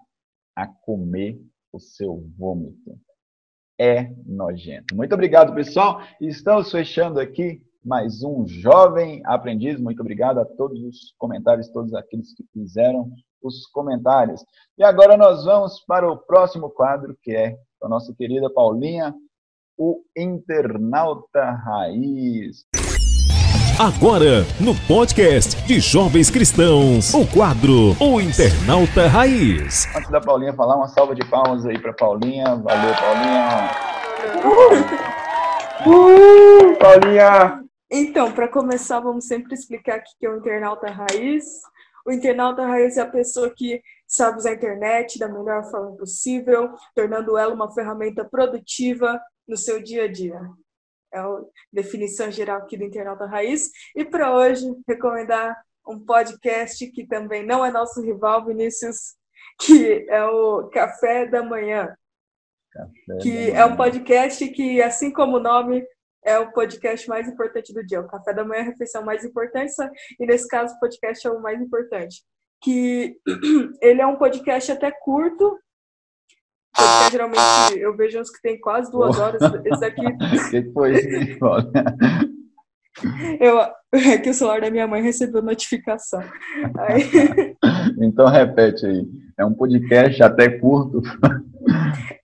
a 0.55 0.68
comer 0.68 1.44
o 1.72 1.81
seu 1.81 2.31
vômito. 2.38 3.00
É 3.76 4.14
nojento. 4.24 4.94
Muito 4.94 5.14
obrigado, 5.14 5.52
pessoal. 5.52 6.00
Estamos 6.20 6.70
fechando 6.70 7.18
aqui 7.18 7.61
mais 7.85 8.22
um 8.22 8.46
jovem 8.46 9.22
aprendiz. 9.24 9.81
Muito 9.81 10.02
obrigado 10.02 10.38
a 10.38 10.44
todos 10.44 10.81
os 10.85 11.16
comentários, 11.18 11.68
todos 11.70 11.92
aqueles 11.94 12.33
que 12.33 12.44
fizeram 12.52 13.11
os 13.42 13.66
comentários. 13.66 14.44
E 14.79 14.85
agora 14.85 15.16
nós 15.16 15.44
vamos 15.44 15.85
para 15.87 16.11
o 16.11 16.16
próximo 16.16 16.70
quadro, 16.70 17.16
que 17.22 17.33
é 17.33 17.57
a 17.83 17.88
nossa 17.88 18.14
querida 18.14 18.51
Paulinha, 18.53 19.14
o 19.79 20.03
Internauta 20.16 21.51
Raiz. 21.51 22.64
Agora, 23.79 24.40
no 24.59 24.75
podcast 24.88 25.62
de 25.66 25.81
Jovens 25.81 26.31
Cristãos, 26.31 27.12
o 27.12 27.27
quadro 27.27 27.94
O 28.01 28.18
Internauta 28.18 29.07
Raiz. 29.07 29.87
Antes 29.94 30.11
da 30.11 30.18
Paulinha 30.18 30.55
falar, 30.55 30.77
uma 30.77 30.88
salva 30.88 31.14
de 31.14 31.22
palmas 31.29 31.66
aí 31.66 31.79
para 31.79 31.92
Paulinha. 31.92 32.57
Valeu, 32.57 32.94
Paulinha. 32.94 33.70
Uh, 35.85 36.79
Paulinha! 36.79 37.62
Então, 37.90 38.33
para 38.33 38.49
começar, 38.49 38.99
vamos 39.01 39.27
sempre 39.27 39.53
explicar 39.53 39.99
o 39.99 40.03
que 40.03 40.27
é 40.27 40.31
o 40.31 40.38
internauta 40.38 40.90
raiz. 40.90 41.44
O 42.06 42.12
internauta 42.12 42.64
raiz 42.64 42.96
é 42.96 43.00
a 43.00 43.10
pessoa 43.10 43.52
que 43.52 43.82
sabe 44.06 44.38
usar 44.38 44.50
a 44.50 44.54
internet 44.54 45.18
da 45.18 45.28
melhor 45.28 45.68
forma 45.68 45.96
possível, 45.96 46.72
tornando 46.94 47.36
ela 47.36 47.52
uma 47.52 47.74
ferramenta 47.74 48.24
produtiva 48.24 49.20
no 49.46 49.56
seu 49.56 49.82
dia 49.82 50.04
a 50.04 50.08
dia. 50.08 50.40
É 51.12 51.18
a 51.18 51.40
definição 51.72 52.30
geral 52.30 52.58
aqui 52.58 52.76
do 52.76 52.84
internauta 52.84 53.26
raiz. 53.26 53.70
E 53.94 54.04
para 54.04 54.32
hoje, 54.32 54.64
recomendar 54.86 55.60
um 55.84 55.98
podcast 55.98 56.86
que 56.92 57.04
também 57.04 57.44
não 57.44 57.64
é 57.64 57.72
nosso 57.72 58.00
rival, 58.00 58.46
Vinícius, 58.46 59.16
que 59.60 60.06
é 60.08 60.24
o 60.24 60.68
Café 60.68 61.26
da 61.26 61.42
Manhã. 61.42 61.96
Café 62.70 63.18
que 63.20 63.30
da 63.30 63.36
manhã. 63.36 63.58
é 63.58 63.64
um 63.64 63.76
podcast 63.76 64.48
que, 64.48 64.80
assim 64.80 65.10
como 65.10 65.38
o 65.38 65.42
nome, 65.42 65.84
é 66.26 66.38
o 66.40 66.50
podcast 66.50 67.08
mais 67.08 67.28
importante 67.28 67.72
do 67.72 67.86
dia. 67.86 68.00
O 68.00 68.08
café 68.08 68.34
da 68.34 68.44
manhã 68.44 68.58
é 68.58 68.62
a 68.62 68.66
refeição 68.70 69.04
mais 69.04 69.24
importante, 69.24 69.72
e 70.18 70.26
nesse 70.26 70.48
caso 70.48 70.74
o 70.74 70.80
podcast 70.80 71.26
é 71.26 71.30
o 71.30 71.40
mais 71.40 71.60
importante. 71.60 72.22
Que 72.62 73.16
ele 73.80 74.02
é 74.02 74.06
um 74.06 74.16
podcast 74.16 74.72
até 74.72 74.90
curto. 74.90 75.56
Porque 76.74 77.12
geralmente 77.12 77.78
eu 77.78 77.96
vejo 77.96 78.20
uns 78.20 78.28
que 78.28 78.42
tem 78.42 78.60
quase 78.60 78.90
duas 78.90 79.18
horas. 79.18 79.40
Esse 79.64 79.84
aqui. 79.84 80.02
que 80.50 80.72
foi 80.72 80.94
isso, 80.94 81.08
Eu, 83.40 83.60
é 83.92 84.18
que 84.18 84.30
o 84.30 84.34
celular 84.34 84.60
da 84.60 84.70
minha 84.70 84.86
mãe 84.86 85.02
recebeu 85.02 85.42
notificação. 85.42 86.20
Aí... 86.80 87.56
Então 87.98 88.26
repete 88.26 88.84
aí. 88.84 89.06
É 89.38 89.44
um 89.44 89.54
podcast 89.54 90.22
até 90.22 90.50
curto. 90.58 91.00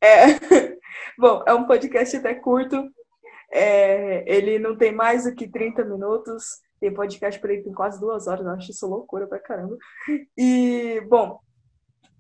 É. 0.02 0.26
Bom, 1.18 1.42
é 1.46 1.54
um 1.54 1.64
podcast 1.66 2.16
até 2.16 2.34
curto. 2.34 2.90
É, 3.52 4.24
ele 4.26 4.58
não 4.58 4.76
tem 4.76 4.92
mais 4.92 5.24
do 5.24 5.34
que 5.34 5.48
30 5.48 5.84
minutos. 5.84 6.44
Tem 6.80 6.92
podcast 6.92 7.40
por 7.40 7.50
aí 7.50 7.62
tem 7.62 7.72
quase 7.72 8.00
duas 8.00 8.26
horas. 8.26 8.44
Eu 8.44 8.52
acho 8.52 8.70
isso 8.70 8.86
loucura 8.86 9.26
pra 9.26 9.38
caramba. 9.38 9.76
E, 10.36 11.00
bom, 11.08 11.38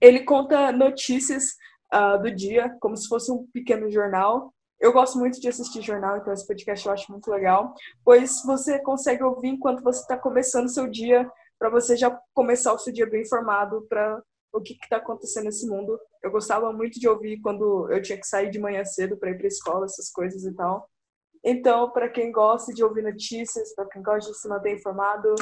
ele 0.00 0.24
conta 0.24 0.70
notícias 0.72 1.56
uh, 1.92 2.20
do 2.20 2.34
dia, 2.34 2.74
como 2.80 2.96
se 2.96 3.08
fosse 3.08 3.30
um 3.30 3.46
pequeno 3.52 3.90
jornal. 3.90 4.52
Eu 4.80 4.92
gosto 4.92 5.16
muito 5.16 5.40
de 5.40 5.48
assistir 5.48 5.80
jornal, 5.80 6.16
então 6.16 6.32
esse 6.32 6.44
podcast 6.44 6.84
eu 6.84 6.92
acho 6.92 7.12
muito 7.12 7.30
legal, 7.30 7.72
pois 8.04 8.42
você 8.44 8.80
consegue 8.80 9.22
ouvir 9.22 9.50
enquanto 9.50 9.80
você 9.80 10.00
está 10.00 10.18
começando 10.18 10.68
seu 10.68 10.88
dia, 10.88 11.30
para 11.56 11.70
você 11.70 11.96
já 11.96 12.20
começar 12.34 12.72
o 12.72 12.78
seu 12.78 12.92
dia 12.92 13.08
bem 13.08 13.22
informado 13.22 13.86
para 13.88 14.20
o 14.52 14.60
que 14.60 14.72
está 14.72 14.96
acontecendo 14.96 15.44
nesse 15.44 15.68
mundo. 15.68 15.96
Eu 16.20 16.32
gostava 16.32 16.72
muito 16.72 16.98
de 16.98 17.08
ouvir 17.08 17.40
quando 17.40 17.88
eu 17.92 18.02
tinha 18.02 18.18
que 18.18 18.26
sair 18.26 18.50
de 18.50 18.58
manhã 18.58 18.84
cedo 18.84 19.16
para 19.16 19.30
ir 19.30 19.38
para 19.38 19.46
escola, 19.46 19.84
essas 19.84 20.10
coisas 20.10 20.42
e 20.44 20.52
tal. 20.52 20.90
Então, 21.44 21.90
para 21.90 22.08
quem 22.08 22.30
gosta 22.30 22.72
de 22.72 22.84
ouvir 22.84 23.02
notícias, 23.02 23.74
para 23.74 23.86
quem 23.86 24.02
gosta 24.02 24.30
de 24.30 24.38
se 24.38 24.48
manter 24.48 24.74
informado, 24.74 25.34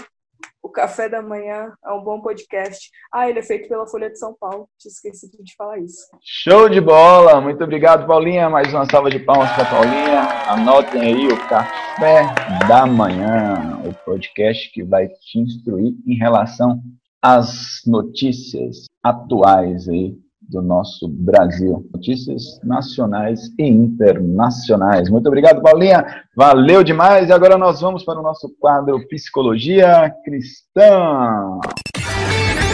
o 0.63 0.69
Café 0.71 1.09
da 1.09 1.21
Manhã 1.21 1.73
é 1.85 1.93
um 1.93 2.03
bom 2.03 2.23
podcast. 2.23 2.91
Ah, 3.13 3.29
ele 3.29 3.39
é 3.39 3.43
feito 3.43 3.69
pela 3.69 3.87
Folha 3.87 4.09
de 4.09 4.19
São 4.19 4.35
Paulo. 4.39 4.67
Tinha 4.79 4.91
esquecido 4.91 5.43
de 5.43 5.55
falar 5.55 5.79
isso. 5.79 6.07
Show 6.23 6.71
de 6.71 6.81
bola! 6.81 7.41
Muito 7.41 7.63
obrigado, 7.63 8.07
Paulinha. 8.07 8.49
Mais 8.49 8.73
uma 8.73 8.89
salva 8.91 9.11
de 9.11 9.19
palmas 9.19 9.51
para 9.53 9.67
Paulinha. 9.67 10.21
Anotem 10.49 11.03
aí 11.03 11.29
o 11.29 11.49
Café 11.49 12.23
da 12.67 12.87
Manhã, 12.87 13.83
o 13.87 13.93
podcast 14.05 14.71
que 14.73 14.83
vai 14.83 15.09
te 15.09 15.39
instruir 15.39 15.95
em 16.07 16.17
relação 16.17 16.81
às 17.23 17.83
notícias 17.87 18.87
atuais 19.03 19.87
aí 19.89 20.17
do 20.51 20.61
nosso 20.61 21.09
Brasil. 21.09 21.89
Notícias 21.93 22.61
nacionais 22.65 23.51
e 23.59 23.67
internacionais. 23.67 25.09
Muito 25.09 25.27
obrigado, 25.29 25.63
Paulinha. 25.63 26.05
Valeu 26.37 26.83
demais. 26.83 27.29
E 27.29 27.33
agora 27.33 27.57
nós 27.57 27.81
vamos 27.81 28.05
para 28.05 28.19
o 28.19 28.23
nosso 28.23 28.49
quadro 28.59 29.07
Psicologia 29.09 30.13
Cristã. 30.25 31.61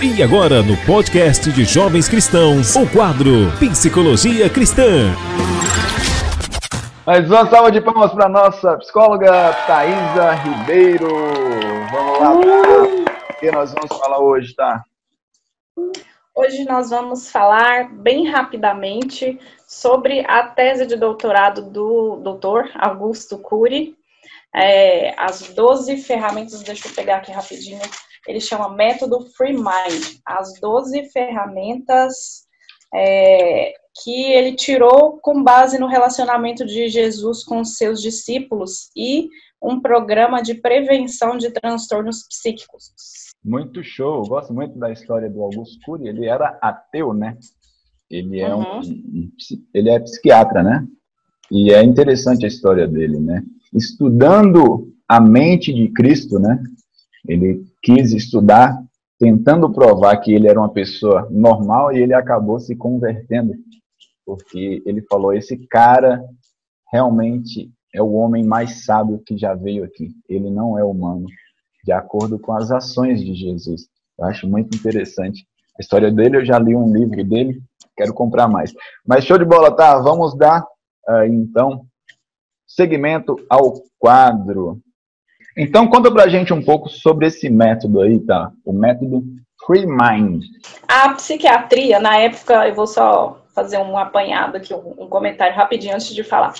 E 0.02 0.22
agora, 0.22 0.62
no 0.62 0.76
podcast 0.84 1.50
de 1.52 1.64
Jovens 1.64 2.08
Cristãos, 2.08 2.74
o 2.76 2.86
quadro 2.90 3.50
Psicologia 3.58 4.48
Cristã. 4.48 5.12
Mais 7.06 7.30
uma 7.30 7.48
salva 7.48 7.70
de 7.70 7.80
palmas 7.80 8.12
para 8.12 8.28
nossa 8.28 8.76
psicóloga 8.78 9.52
Thaisa 9.66 10.32
Ribeiro. 10.32 11.08
Vamos 11.92 12.20
lá, 12.20 12.34
o 12.34 13.38
que 13.38 13.50
nós 13.52 13.72
vamos 13.72 13.96
falar 13.96 14.18
hoje, 14.18 14.54
tá? 14.54 14.82
Hoje 16.38 16.64
nós 16.64 16.90
vamos 16.90 17.30
falar 17.30 17.90
bem 17.90 18.28
rapidamente 18.28 19.40
sobre 19.66 20.20
a 20.28 20.46
tese 20.46 20.84
de 20.84 20.94
doutorado 20.94 21.70
do 21.70 22.16
doutor 22.16 22.70
Augusto 22.74 23.38
Cury, 23.38 23.96
é, 24.54 25.18
as 25.18 25.54
12 25.54 25.96
ferramentas, 25.96 26.60
deixa 26.62 26.88
eu 26.88 26.94
pegar 26.94 27.16
aqui 27.16 27.32
rapidinho, 27.32 27.80
ele 28.28 28.38
chama 28.38 28.68
método 28.68 29.26
Free 29.34 29.54
Mind, 29.54 30.18
as 30.26 30.60
12 30.60 31.08
ferramentas 31.08 32.46
é, 32.94 33.72
que 34.04 34.30
ele 34.34 34.54
tirou 34.54 35.18
com 35.22 35.42
base 35.42 35.78
no 35.78 35.86
relacionamento 35.86 36.66
de 36.66 36.88
Jesus 36.88 37.44
com 37.44 37.64
seus 37.64 38.02
discípulos 38.02 38.90
e 38.94 39.30
um 39.62 39.80
programa 39.80 40.42
de 40.42 40.52
prevenção 40.52 41.38
de 41.38 41.50
transtornos 41.50 42.28
psíquicos. 42.28 42.92
Muito 43.44 43.82
show. 43.82 44.22
Eu 44.22 44.28
gosto 44.28 44.52
muito 44.52 44.78
da 44.78 44.90
história 44.90 45.30
do 45.30 45.42
Augusto 45.42 45.78
Cury. 45.84 46.08
Ele 46.08 46.26
era 46.26 46.58
ateu, 46.60 47.14
né? 47.14 47.36
Ele 48.10 48.40
é 48.40 48.54
uhum. 48.54 48.80
um, 48.80 49.30
ele 49.74 49.90
é 49.90 49.98
psiquiatra, 49.98 50.62
né? 50.62 50.86
E 51.50 51.72
é 51.72 51.82
interessante 51.82 52.44
a 52.44 52.48
história 52.48 52.86
dele, 52.86 53.18
né? 53.18 53.42
Estudando 53.72 54.92
a 55.08 55.20
mente 55.20 55.72
de 55.72 55.88
Cristo, 55.88 56.38
né? 56.38 56.60
Ele 57.28 57.64
quis 57.82 58.12
estudar 58.12 58.80
tentando 59.18 59.72
provar 59.72 60.16
que 60.18 60.32
ele 60.32 60.48
era 60.48 60.58
uma 60.58 60.72
pessoa 60.72 61.28
normal 61.30 61.92
e 61.92 62.00
ele 62.00 62.14
acabou 62.14 62.58
se 62.60 62.76
convertendo, 62.76 63.54
porque 64.24 64.82
ele 64.84 65.02
falou: 65.02 65.32
esse 65.32 65.56
cara 65.68 66.22
realmente 66.92 67.70
é 67.94 68.02
o 68.02 68.12
homem 68.12 68.44
mais 68.44 68.84
sábio 68.84 69.22
que 69.24 69.36
já 69.36 69.54
veio 69.54 69.84
aqui. 69.84 70.10
Ele 70.28 70.50
não 70.50 70.78
é 70.78 70.84
humano 70.84 71.26
de 71.86 71.92
acordo 71.92 72.36
com 72.36 72.52
as 72.52 72.72
ações 72.72 73.24
de 73.24 73.32
Jesus. 73.32 73.86
Eu 74.18 74.24
acho 74.24 74.48
muito 74.48 74.76
interessante 74.76 75.46
a 75.78 75.80
história 75.80 76.10
dele. 76.10 76.38
Eu 76.38 76.44
já 76.44 76.58
li 76.58 76.74
um 76.74 76.92
livro 76.92 77.22
dele, 77.24 77.62
quero 77.96 78.12
comprar 78.12 78.48
mais. 78.48 78.74
Mas 79.06 79.24
show 79.24 79.38
de 79.38 79.44
bola, 79.44 79.70
tá? 79.70 79.96
Vamos 80.00 80.36
dar 80.36 80.62
uh, 81.08 81.24
então 81.24 81.86
segmento 82.66 83.36
ao 83.48 83.74
quadro. 83.98 84.80
Então, 85.56 85.88
conta 85.88 86.10
pra 86.10 86.28
gente 86.28 86.52
um 86.52 86.62
pouco 86.62 86.88
sobre 86.88 87.28
esse 87.28 87.48
método 87.48 88.00
aí, 88.02 88.18
tá? 88.18 88.50
O 88.64 88.72
método 88.72 89.22
Free 89.64 89.86
Mind. 89.86 90.44
A 90.86 91.14
psiquiatria, 91.14 91.98
na 92.00 92.18
época, 92.18 92.68
eu 92.68 92.74
vou 92.74 92.86
só 92.86 93.42
fazer 93.54 93.78
um 93.78 93.96
apanhado 93.96 94.56
aqui, 94.56 94.74
um 94.74 95.08
comentário 95.08 95.56
rapidinho 95.56 95.94
antes 95.94 96.14
de 96.14 96.22
falar. 96.22 96.52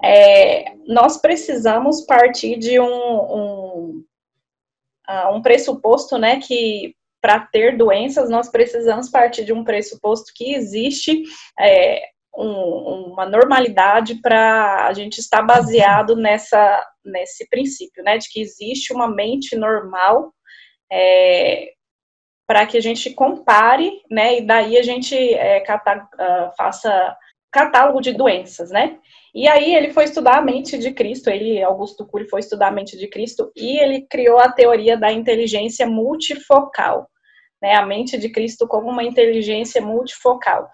É, 0.00 0.72
nós 0.86 1.16
precisamos 1.16 2.02
partir 2.02 2.56
de 2.58 2.78
um, 2.78 2.86
um 2.86 4.03
uh, 5.08 5.34
um 5.34 5.42
pressuposto, 5.42 6.18
né, 6.18 6.40
que 6.40 6.94
para 7.20 7.40
ter 7.40 7.76
doenças 7.76 8.28
nós 8.28 8.50
precisamos 8.50 9.08
partir 9.08 9.44
de 9.44 9.52
um 9.52 9.64
pressuposto 9.64 10.30
que 10.34 10.54
existe 10.54 11.22
é, 11.58 12.02
um, 12.36 13.12
uma 13.12 13.24
normalidade 13.24 14.16
para 14.16 14.86
a 14.86 14.92
gente 14.92 15.18
estar 15.18 15.40
baseado 15.40 16.16
nessa 16.16 16.86
nesse 17.04 17.48
princípio, 17.48 18.02
né, 18.02 18.18
de 18.18 18.28
que 18.28 18.40
existe 18.40 18.92
uma 18.92 19.08
mente 19.08 19.56
normal 19.56 20.32
é, 20.90 21.72
para 22.46 22.66
que 22.66 22.76
a 22.76 22.80
gente 22.80 23.10
compare, 23.10 23.90
né, 24.10 24.38
e 24.38 24.46
daí 24.46 24.78
a 24.78 24.82
gente 24.82 25.14
é, 25.14 25.60
cata, 25.60 26.06
uh, 26.14 26.56
faça 26.56 27.16
catálogo 27.50 28.00
de 28.00 28.12
doenças, 28.12 28.70
né? 28.70 28.98
E 29.34 29.48
aí 29.48 29.74
ele 29.74 29.92
foi 29.92 30.04
estudar 30.04 30.38
a 30.38 30.42
mente 30.42 30.78
de 30.78 30.92
Cristo, 30.92 31.28
ele, 31.28 31.60
Augusto 31.60 32.06
Cury, 32.06 32.28
foi 32.28 32.38
estudar 32.38 32.68
a 32.68 32.70
mente 32.70 32.96
de 32.96 33.08
Cristo 33.08 33.50
e 33.56 33.78
ele 33.78 34.06
criou 34.08 34.38
a 34.38 34.52
teoria 34.52 34.96
da 34.96 35.10
inteligência 35.12 35.86
multifocal, 35.86 37.08
né? 37.60 37.74
A 37.74 37.84
mente 37.84 38.16
de 38.16 38.28
Cristo 38.28 38.68
como 38.68 38.88
uma 38.88 39.02
inteligência 39.02 39.82
multifocal. 39.82 40.70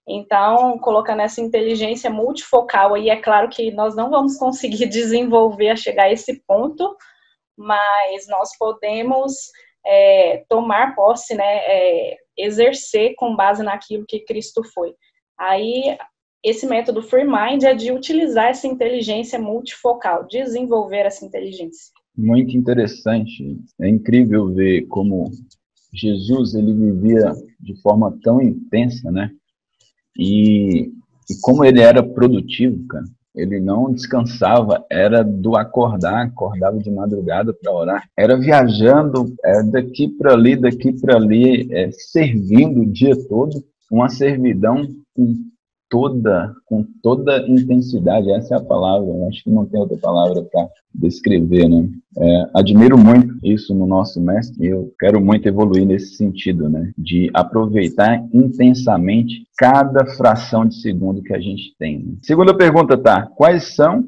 então, 0.08 0.78
colocando 0.78 1.20
essa 1.20 1.40
inteligência 1.40 2.10
multifocal 2.10 2.94
aí, 2.94 3.08
é 3.08 3.16
claro 3.16 3.48
que 3.48 3.70
nós 3.70 3.94
não 3.94 4.10
vamos 4.10 4.36
conseguir 4.36 4.86
desenvolver 4.88 5.70
a 5.70 5.76
chegar 5.76 6.04
a 6.04 6.12
esse 6.12 6.42
ponto, 6.46 6.96
mas 7.56 8.26
nós 8.28 8.56
podemos 8.58 9.32
é, 9.86 10.44
tomar 10.48 10.94
posse, 10.94 11.34
né, 11.34 11.44
é, 11.44 12.16
exercer 12.36 13.14
com 13.16 13.36
base 13.36 13.62
naquilo 13.62 14.04
que 14.06 14.20
Cristo 14.20 14.62
foi. 14.74 14.94
Aí, 15.38 15.96
esse 16.42 16.66
método 16.66 17.02
Free 17.02 17.24
Mind 17.24 17.62
é 17.64 17.74
de 17.74 17.92
utilizar 17.92 18.48
essa 18.48 18.66
inteligência 18.66 19.38
multifocal, 19.38 20.26
desenvolver 20.26 21.06
essa 21.06 21.24
inteligência. 21.24 21.92
Muito 22.16 22.56
interessante. 22.56 23.58
É 23.80 23.88
incrível 23.88 24.52
ver 24.52 24.86
como 24.86 25.30
Jesus 25.92 26.54
ele 26.54 26.72
vivia 26.72 27.32
de 27.58 27.80
forma 27.82 28.18
tão 28.22 28.40
intensa, 28.40 29.10
né? 29.10 29.30
E, 30.20 30.92
e 31.30 31.40
como 31.40 31.64
ele 31.64 31.80
era 31.80 32.02
produtivo, 32.02 32.86
cara. 32.86 33.04
Ele 33.34 33.60
não 33.60 33.92
descansava, 33.92 34.84
era 34.90 35.22
do 35.22 35.56
acordar, 35.56 36.26
acordava 36.26 36.78
de 36.78 36.90
madrugada 36.90 37.54
para 37.54 37.72
orar. 37.72 38.08
Era 38.16 38.36
viajando, 38.36 39.32
era 39.42 39.62
daqui 39.62 40.08
para 40.08 40.32
ali, 40.34 40.56
daqui 40.56 40.92
para 40.92 41.16
ali, 41.16 41.72
é, 41.72 41.90
servindo 41.92 42.80
o 42.80 42.92
dia 42.92 43.16
todo, 43.28 43.64
uma 43.90 44.08
servidão 44.08 44.86
com 45.14 45.36
toda, 45.90 46.54
com 46.66 46.86
toda 47.02 47.44
intensidade, 47.48 48.30
essa 48.30 48.54
é 48.54 48.58
a 48.58 48.62
palavra, 48.62 49.08
eu 49.08 49.28
acho 49.28 49.42
que 49.42 49.50
não 49.50 49.66
tem 49.66 49.80
outra 49.80 49.98
palavra 49.98 50.42
para 50.42 50.68
descrever, 50.94 51.68
né? 51.68 51.90
É, 52.16 52.50
admiro 52.54 52.96
muito 52.96 53.34
isso 53.42 53.74
no 53.74 53.86
nosso 53.86 54.20
mestre, 54.20 54.68
eu 54.68 54.94
quero 54.98 55.20
muito 55.20 55.48
evoluir 55.48 55.84
nesse 55.84 56.14
sentido, 56.14 56.68
né? 56.68 56.92
De 56.96 57.28
aproveitar 57.34 58.24
intensamente 58.32 59.44
cada 59.58 60.06
fração 60.06 60.64
de 60.64 60.76
segundo 60.76 61.22
que 61.22 61.34
a 61.34 61.40
gente 61.40 61.74
tem. 61.76 61.98
Né? 61.98 62.14
Segunda 62.22 62.56
pergunta, 62.56 62.96
tá? 62.96 63.26
Quais 63.26 63.74
são 63.74 64.04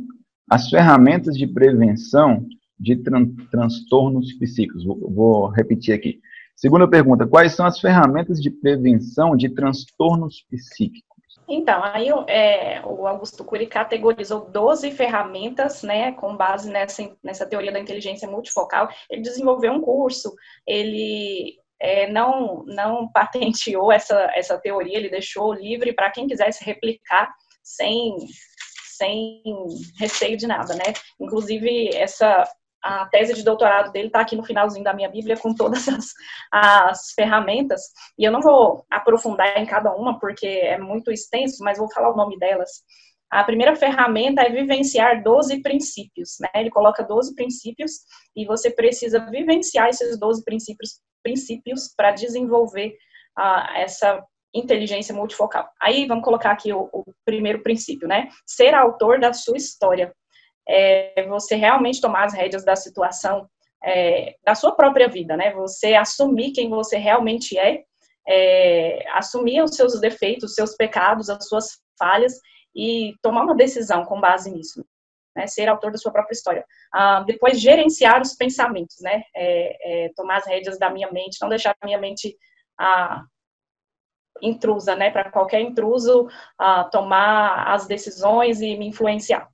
as 0.48 0.70
ferramentas 0.70 1.36
de 1.36 1.48
prevenção 1.48 2.46
de 2.78 2.96
tran 2.96 3.26
transtornos 3.50 4.32
psíquicos? 4.34 4.84
Vou, 4.84 5.10
vou 5.10 5.48
repetir 5.48 5.94
aqui. 5.94 6.20
Segunda 6.54 6.86
pergunta, 6.86 7.26
quais 7.26 7.54
são 7.54 7.66
as 7.66 7.80
ferramentas 7.80 8.40
de 8.40 8.50
prevenção 8.50 9.36
de 9.36 9.48
transtornos 9.48 10.44
psíquicos? 10.48 11.11
Então, 11.54 11.84
aí 11.84 12.08
é, 12.28 12.80
o 12.82 13.06
Augusto 13.06 13.44
Cury 13.44 13.66
categorizou 13.66 14.50
12 14.50 14.90
ferramentas, 14.92 15.82
né, 15.82 16.12
com 16.12 16.34
base 16.34 16.70
nessa, 16.70 17.14
nessa 17.22 17.44
teoria 17.44 17.70
da 17.70 17.78
inteligência 17.78 18.26
multifocal. 18.26 18.88
Ele 19.10 19.20
desenvolveu 19.20 19.70
um 19.70 19.80
curso, 19.82 20.34
ele 20.66 21.58
é, 21.78 22.10
não, 22.10 22.64
não 22.64 23.06
patenteou 23.12 23.92
essa, 23.92 24.32
essa 24.34 24.56
teoria, 24.56 24.96
ele 24.96 25.10
deixou 25.10 25.52
livre 25.52 25.92
para 25.92 26.10
quem 26.10 26.26
quisesse 26.26 26.64
replicar 26.64 27.30
sem, 27.62 28.16
sem 28.96 29.42
receio 29.98 30.38
de 30.38 30.46
nada, 30.46 30.74
né? 30.74 30.94
Inclusive, 31.20 31.94
essa 31.94 32.48
a 32.82 33.06
tese 33.06 33.34
de 33.34 33.44
doutorado 33.44 33.92
dele 33.92 34.08
está 34.08 34.20
aqui 34.20 34.34
no 34.34 34.44
finalzinho 34.44 34.84
da 34.84 34.92
minha 34.92 35.08
Bíblia 35.08 35.36
com 35.36 35.54
todas 35.54 35.88
as, 35.88 36.06
as, 36.52 37.12
ferramentas, 37.12 37.80
e 38.18 38.24
eu 38.24 38.32
não 38.32 38.40
vou 38.40 38.84
aprofundar 38.90 39.56
em 39.58 39.66
cada 39.66 39.94
uma 39.94 40.18
porque 40.18 40.46
é 40.46 40.78
muito 40.78 41.10
extenso, 41.12 41.62
mas 41.62 41.78
vou 41.78 41.90
falar 41.92 42.12
o 42.12 42.16
nome 42.16 42.38
delas. 42.38 42.82
A 43.30 43.44
primeira 43.44 43.74
ferramenta 43.74 44.42
é 44.42 44.50
vivenciar 44.50 45.22
12 45.22 45.62
princípios, 45.62 46.36
né? 46.38 46.48
Ele 46.54 46.68
coloca 46.68 47.02
12 47.02 47.34
princípios 47.34 48.00
e 48.36 48.44
você 48.44 48.70
precisa 48.70 49.20
vivenciar 49.30 49.88
esses 49.88 50.18
12 50.18 50.44
princípios 50.44 51.00
princípios 51.22 51.94
para 51.96 52.10
desenvolver 52.10 52.96
uh, 53.38 53.76
essa 53.76 54.22
inteligência 54.52 55.14
multifocal. 55.14 55.66
Aí 55.80 56.06
vamos 56.06 56.24
colocar 56.24 56.50
aqui 56.50 56.72
o, 56.72 56.90
o 56.92 57.04
primeiro 57.24 57.62
princípio, 57.62 58.06
né? 58.06 58.28
Ser 58.44 58.74
autor 58.74 59.18
da 59.18 59.32
sua 59.32 59.56
história 59.56 60.12
é 60.68 61.26
você 61.28 61.56
realmente 61.56 62.00
tomar 62.00 62.24
as 62.24 62.34
rédeas 62.34 62.64
da 62.64 62.76
situação, 62.76 63.48
é, 63.84 64.36
da 64.44 64.54
sua 64.54 64.72
própria 64.72 65.08
vida, 65.08 65.36
né? 65.36 65.52
Você 65.54 65.94
assumir 65.94 66.52
quem 66.52 66.68
você 66.68 66.96
realmente 66.96 67.58
é, 67.58 67.82
é, 68.28 69.04
assumir 69.12 69.62
os 69.62 69.74
seus 69.74 69.98
defeitos, 70.00 70.50
os 70.50 70.54
seus 70.54 70.76
pecados, 70.76 71.28
as 71.28 71.48
suas 71.48 71.80
falhas 71.98 72.38
e 72.74 73.14
tomar 73.22 73.42
uma 73.42 73.56
decisão 73.56 74.04
com 74.04 74.20
base 74.20 74.50
nisso. 74.50 74.84
Né, 75.34 75.46
ser 75.46 75.66
autor 75.66 75.90
da 75.90 75.96
sua 75.96 76.12
própria 76.12 76.34
história. 76.34 76.62
Ah, 76.92 77.24
depois, 77.26 77.58
gerenciar 77.58 78.20
os 78.20 78.34
pensamentos, 78.34 78.96
né? 79.00 79.22
É, 79.34 80.04
é, 80.04 80.08
tomar 80.14 80.36
as 80.36 80.46
rédeas 80.46 80.78
da 80.78 80.90
minha 80.90 81.10
mente, 81.10 81.38
não 81.40 81.48
deixar 81.48 81.74
a 81.80 81.86
minha 81.86 81.98
mente 81.98 82.36
ah, 82.78 83.24
intrusa, 84.42 84.94
né? 84.94 85.10
Para 85.10 85.30
qualquer 85.30 85.62
intruso 85.62 86.28
ah, 86.58 86.84
tomar 86.84 87.66
as 87.68 87.86
decisões 87.86 88.60
e 88.60 88.76
me 88.76 88.86
influenciar. 88.88 89.48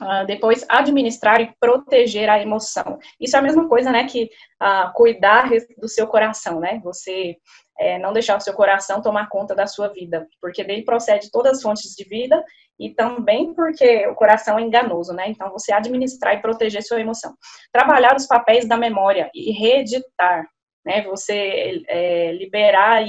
Uh, 0.00 0.26
depois, 0.26 0.64
administrar 0.68 1.40
e 1.40 1.54
proteger 1.58 2.28
a 2.28 2.40
emoção. 2.40 2.98
Isso 3.20 3.34
é 3.34 3.38
a 3.38 3.42
mesma 3.42 3.68
coisa, 3.68 3.90
né, 3.90 4.04
que 4.04 4.24
uh, 4.62 4.92
cuidar 4.94 5.48
do 5.78 5.88
seu 5.88 6.06
coração, 6.06 6.60
né? 6.60 6.80
Você 6.84 7.36
é, 7.78 7.98
não 7.98 8.12
deixar 8.12 8.36
o 8.36 8.40
seu 8.40 8.54
coração 8.54 9.02
tomar 9.02 9.28
conta 9.28 9.54
da 9.54 9.66
sua 9.66 9.88
vida, 9.88 10.26
porque 10.40 10.64
dele 10.64 10.84
procede 10.84 11.30
todas 11.30 11.58
as 11.58 11.62
fontes 11.62 11.94
de 11.94 12.04
vida 12.04 12.42
e 12.78 12.94
também 12.94 13.54
porque 13.54 14.06
o 14.06 14.14
coração 14.14 14.58
é 14.58 14.62
enganoso, 14.62 15.12
né? 15.12 15.28
Então, 15.28 15.50
você 15.50 15.72
administrar 15.72 16.34
e 16.34 16.42
proteger 16.42 16.82
sua 16.82 17.00
emoção. 17.00 17.34
Trabalhar 17.72 18.16
os 18.16 18.26
papéis 18.26 18.66
da 18.66 18.76
memória 18.76 19.30
e 19.34 19.52
reeditar, 19.52 20.46
né? 20.84 21.02
Você 21.04 21.82
é, 21.88 22.32
liberar 22.32 23.02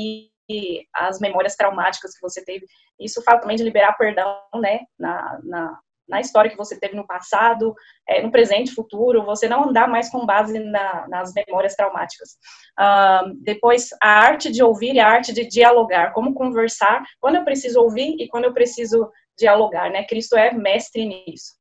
as 0.93 1.19
memórias 1.19 1.55
traumáticas 1.55 2.13
que 2.13 2.21
você 2.21 2.43
teve. 2.43 2.65
Isso 2.99 3.21
fala 3.23 3.39
também 3.39 3.57
de 3.57 3.63
liberar 3.63 3.97
perdão, 3.97 4.41
né? 4.55 4.81
Na, 4.97 5.39
na 5.43 5.79
na 6.07 6.21
história 6.21 6.49
que 6.49 6.57
você 6.57 6.79
teve 6.79 6.95
no 6.95 7.05
passado, 7.05 7.75
é, 8.07 8.21
no 8.21 8.31
presente, 8.31 8.73
futuro, 8.73 9.25
você 9.25 9.47
não 9.47 9.69
andar 9.69 9.87
mais 9.87 10.09
com 10.09 10.25
base 10.25 10.57
na, 10.59 11.07
nas 11.07 11.33
memórias 11.33 11.75
traumáticas. 11.75 12.37
Uh, 12.79 13.33
depois, 13.41 13.89
a 14.01 14.09
arte 14.09 14.51
de 14.51 14.63
ouvir 14.63 14.95
e 14.95 14.99
a 14.99 15.07
arte 15.07 15.33
de 15.33 15.45
dialogar, 15.45 16.13
como 16.13 16.33
conversar, 16.33 17.03
quando 17.19 17.35
eu 17.35 17.43
preciso 17.43 17.81
ouvir 17.81 18.15
e 18.19 18.27
quando 18.27 18.45
eu 18.45 18.53
preciso 18.53 19.11
dialogar, 19.37 19.89
né? 19.89 20.03
Cristo 20.05 20.37
é 20.37 20.51
mestre 20.51 21.05
nisso. 21.05 21.53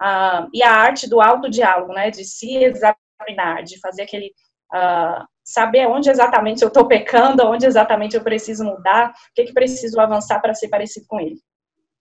Uh, 0.00 0.48
e 0.54 0.62
a 0.62 0.72
arte 0.72 1.08
do 1.08 1.20
autodiálogo, 1.20 1.92
né? 1.92 2.10
De 2.10 2.24
se 2.24 2.56
examinar, 2.56 3.62
de 3.64 3.78
fazer 3.80 4.02
aquele... 4.02 4.32
Uh, 4.72 5.24
saber 5.48 5.86
onde 5.86 6.10
exatamente 6.10 6.60
eu 6.60 6.68
estou 6.68 6.86
pecando, 6.86 7.46
onde 7.46 7.64
exatamente 7.64 8.14
eu 8.14 8.22
preciso 8.22 8.64
mudar, 8.64 9.10
o 9.10 9.14
que, 9.34 9.44
que 9.44 9.54
preciso 9.54 9.98
avançar 9.98 10.40
para 10.40 10.52
ser 10.52 10.68
parecido 10.68 11.06
com 11.08 11.18
ele. 11.18 11.36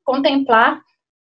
Contemplar 0.03 0.81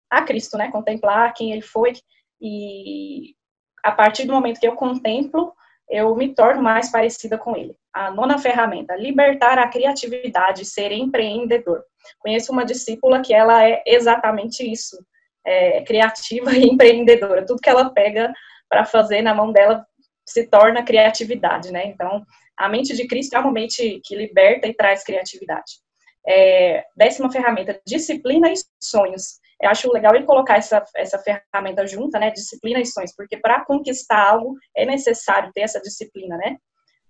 a 0.09 0.21
Cristo, 0.21 0.57
né? 0.57 0.71
Contemplar 0.71 1.33
quem 1.33 1.51
ele 1.51 1.61
foi 1.61 1.93
e 2.41 3.35
a 3.83 3.91
partir 3.91 4.25
do 4.25 4.33
momento 4.33 4.59
que 4.59 4.67
eu 4.67 4.75
contemplo, 4.75 5.53
eu 5.89 6.15
me 6.15 6.33
torno 6.33 6.61
mais 6.61 6.91
parecida 6.91 7.37
com 7.37 7.55
ele. 7.55 7.75
A 7.93 8.11
nona 8.11 8.37
ferramenta, 8.37 8.95
libertar 8.95 9.57
a 9.57 9.67
criatividade, 9.67 10.65
ser 10.65 10.91
empreendedor. 10.91 11.83
Conheço 12.19 12.51
uma 12.51 12.65
discípula 12.65 13.21
que 13.21 13.33
ela 13.33 13.67
é 13.67 13.81
exatamente 13.85 14.69
isso, 14.69 14.97
é, 15.45 15.81
criativa 15.83 16.51
e 16.55 16.65
empreendedora. 16.65 17.45
Tudo 17.45 17.61
que 17.61 17.69
ela 17.69 17.89
pega 17.89 18.31
para 18.69 18.85
fazer 18.85 19.21
na 19.21 19.33
mão 19.33 19.51
dela 19.51 19.85
se 20.25 20.47
torna 20.47 20.83
criatividade, 20.83 21.71
né? 21.71 21.87
Então, 21.87 22.23
a 22.55 22.69
mente 22.69 22.95
de 22.95 23.07
Cristo 23.07 23.35
é 23.35 23.39
uma 23.39 23.51
mente 23.51 23.99
que 24.03 24.15
liberta 24.15 24.67
e 24.67 24.75
traz 24.75 25.03
criatividade. 25.03 25.79
É, 26.27 26.85
décima 26.95 27.31
ferramenta, 27.31 27.79
disciplina 27.85 28.51
e 28.51 28.55
sonhos. 28.81 29.39
Eu 29.61 29.69
acho 29.69 29.91
legal 29.91 30.15
ele 30.15 30.25
colocar 30.25 30.57
essa, 30.57 30.83
essa 30.95 31.19
ferramenta 31.19 31.85
junta, 31.85 32.17
né, 32.17 32.31
disciplina 32.31 32.79
e 32.79 32.85
sonhos, 32.85 33.13
porque 33.15 33.37
para 33.37 33.65
conquistar 33.65 34.29
algo 34.29 34.55
é 34.75 34.85
necessário 34.85 35.51
ter 35.53 35.61
essa 35.61 35.81
disciplina, 35.81 36.37
né. 36.37 36.57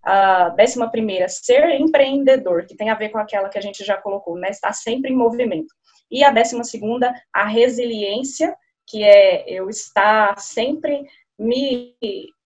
A 0.01 0.49
décima 0.49 0.89
primeira, 0.89 1.28
ser 1.28 1.70
empreendedor, 1.80 2.66
que 2.66 2.76
tem 2.76 2.89
a 2.89 2.95
ver 2.95 3.10
com 3.10 3.18
aquela 3.18 3.49
que 3.49 3.57
a 3.57 3.62
gente 3.62 3.84
já 3.84 3.97
colocou, 3.97 4.36
né, 4.38 4.49
estar 4.49 4.74
sempre 4.74 5.12
em 5.12 5.16
movimento. 5.16 5.74
E 6.10 6.24
a 6.24 6.32
décima 6.32 6.64
segunda, 6.64 7.14
a 7.34 7.45
resiliência, 7.45 8.55
que 8.88 9.03
é 9.03 9.47
eu 9.47 9.70
estar 9.70 10.39
sempre 10.39 11.05
me, 11.38 11.95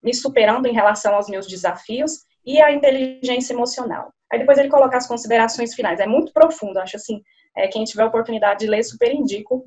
me 0.02 0.14
superando 0.14 0.68
em 0.68 0.74
relação 0.74 1.16
aos 1.16 1.30
meus 1.30 1.48
desafios, 1.48 2.26
e 2.46 2.62
a 2.62 2.72
inteligência 2.72 3.54
emocional. 3.54 4.12
Aí 4.34 4.40
depois 4.40 4.58
ele 4.58 4.68
coloca 4.68 4.98
as 4.98 5.06
considerações 5.06 5.76
finais. 5.76 6.00
É 6.00 6.08
muito 6.08 6.34
profundo, 6.34 6.80
acho 6.80 6.96
assim. 6.96 7.22
É, 7.56 7.68
quem 7.68 7.84
tiver 7.84 8.02
a 8.02 8.08
oportunidade 8.08 8.62
de 8.62 8.66
ler, 8.66 8.84
super 8.84 9.14
indico. 9.14 9.64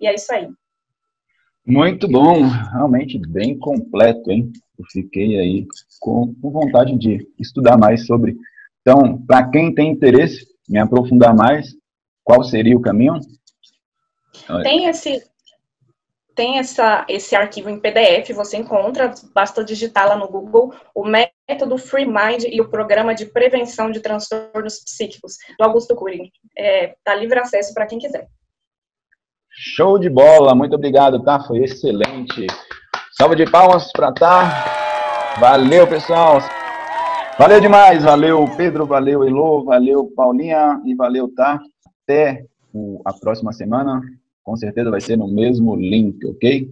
E 0.00 0.08
é 0.08 0.12
isso 0.12 0.34
aí. 0.34 0.48
Muito 1.64 2.08
bom, 2.08 2.42
realmente 2.72 3.16
bem 3.16 3.56
completo, 3.56 4.32
hein? 4.32 4.50
Eu 4.76 4.84
fiquei 4.90 5.38
aí 5.38 5.66
com, 6.00 6.34
com 6.34 6.50
vontade 6.50 6.98
de 6.98 7.24
estudar 7.38 7.78
mais 7.78 8.04
sobre. 8.04 8.36
Então, 8.80 9.24
para 9.24 9.48
quem 9.48 9.72
tem 9.72 9.92
interesse 9.92 10.44
em 10.68 10.76
aprofundar 10.76 11.32
mais, 11.32 11.68
qual 12.24 12.42
seria 12.42 12.76
o 12.76 12.82
caminho? 12.82 13.20
Tem 14.64 14.86
esse, 14.86 15.22
tem 16.34 16.58
essa, 16.58 17.04
esse 17.08 17.36
arquivo 17.36 17.70
em 17.70 17.78
PDF, 17.78 18.30
você 18.34 18.56
encontra, 18.56 19.12
basta 19.34 19.64
digitar 19.64 20.08
lá 20.08 20.16
no 20.16 20.28
Google 20.28 20.74
o 20.94 21.04
método 21.04 21.78
Free 21.78 22.06
Mind 22.06 22.44
e 22.48 22.60
o 22.60 22.68
programa 22.68 23.14
de 23.14 23.26
prevenção 23.26 23.90
de 23.90 24.00
transtornos 24.00 24.80
psíquicos 24.80 25.36
do 25.58 25.64
Augusto 25.64 25.94
Cury. 25.94 26.32
Está 26.56 26.62
é, 26.62 26.94
tá 27.04 27.14
livre 27.14 27.38
acesso 27.38 27.72
para 27.72 27.86
quem 27.86 27.98
quiser. 27.98 28.26
Show 29.48 29.98
de 29.98 30.10
bola, 30.10 30.54
muito 30.54 30.74
obrigado, 30.74 31.22
tá? 31.22 31.40
Foi 31.40 31.58
excelente. 31.58 32.46
Salva 33.12 33.36
de 33.36 33.48
palmas 33.48 33.92
para 33.92 34.12
tá. 34.12 35.34
Valeu, 35.38 35.86
pessoal. 35.86 36.38
Valeu 37.38 37.60
demais, 37.60 38.02
valeu 38.02 38.44
Pedro, 38.56 38.86
valeu 38.86 39.24
Elô, 39.24 39.64
valeu 39.64 40.12
Paulinha 40.16 40.80
e 40.84 40.94
valeu, 40.94 41.32
tá? 41.34 41.60
Até 42.02 42.44
a 43.04 43.12
próxima 43.12 43.52
semana 43.52 44.00
com 44.44 44.56
certeza 44.56 44.90
vai 44.90 45.00
ser 45.00 45.16
no 45.16 45.26
mesmo 45.26 45.74
link, 45.74 46.24
ok? 46.26 46.70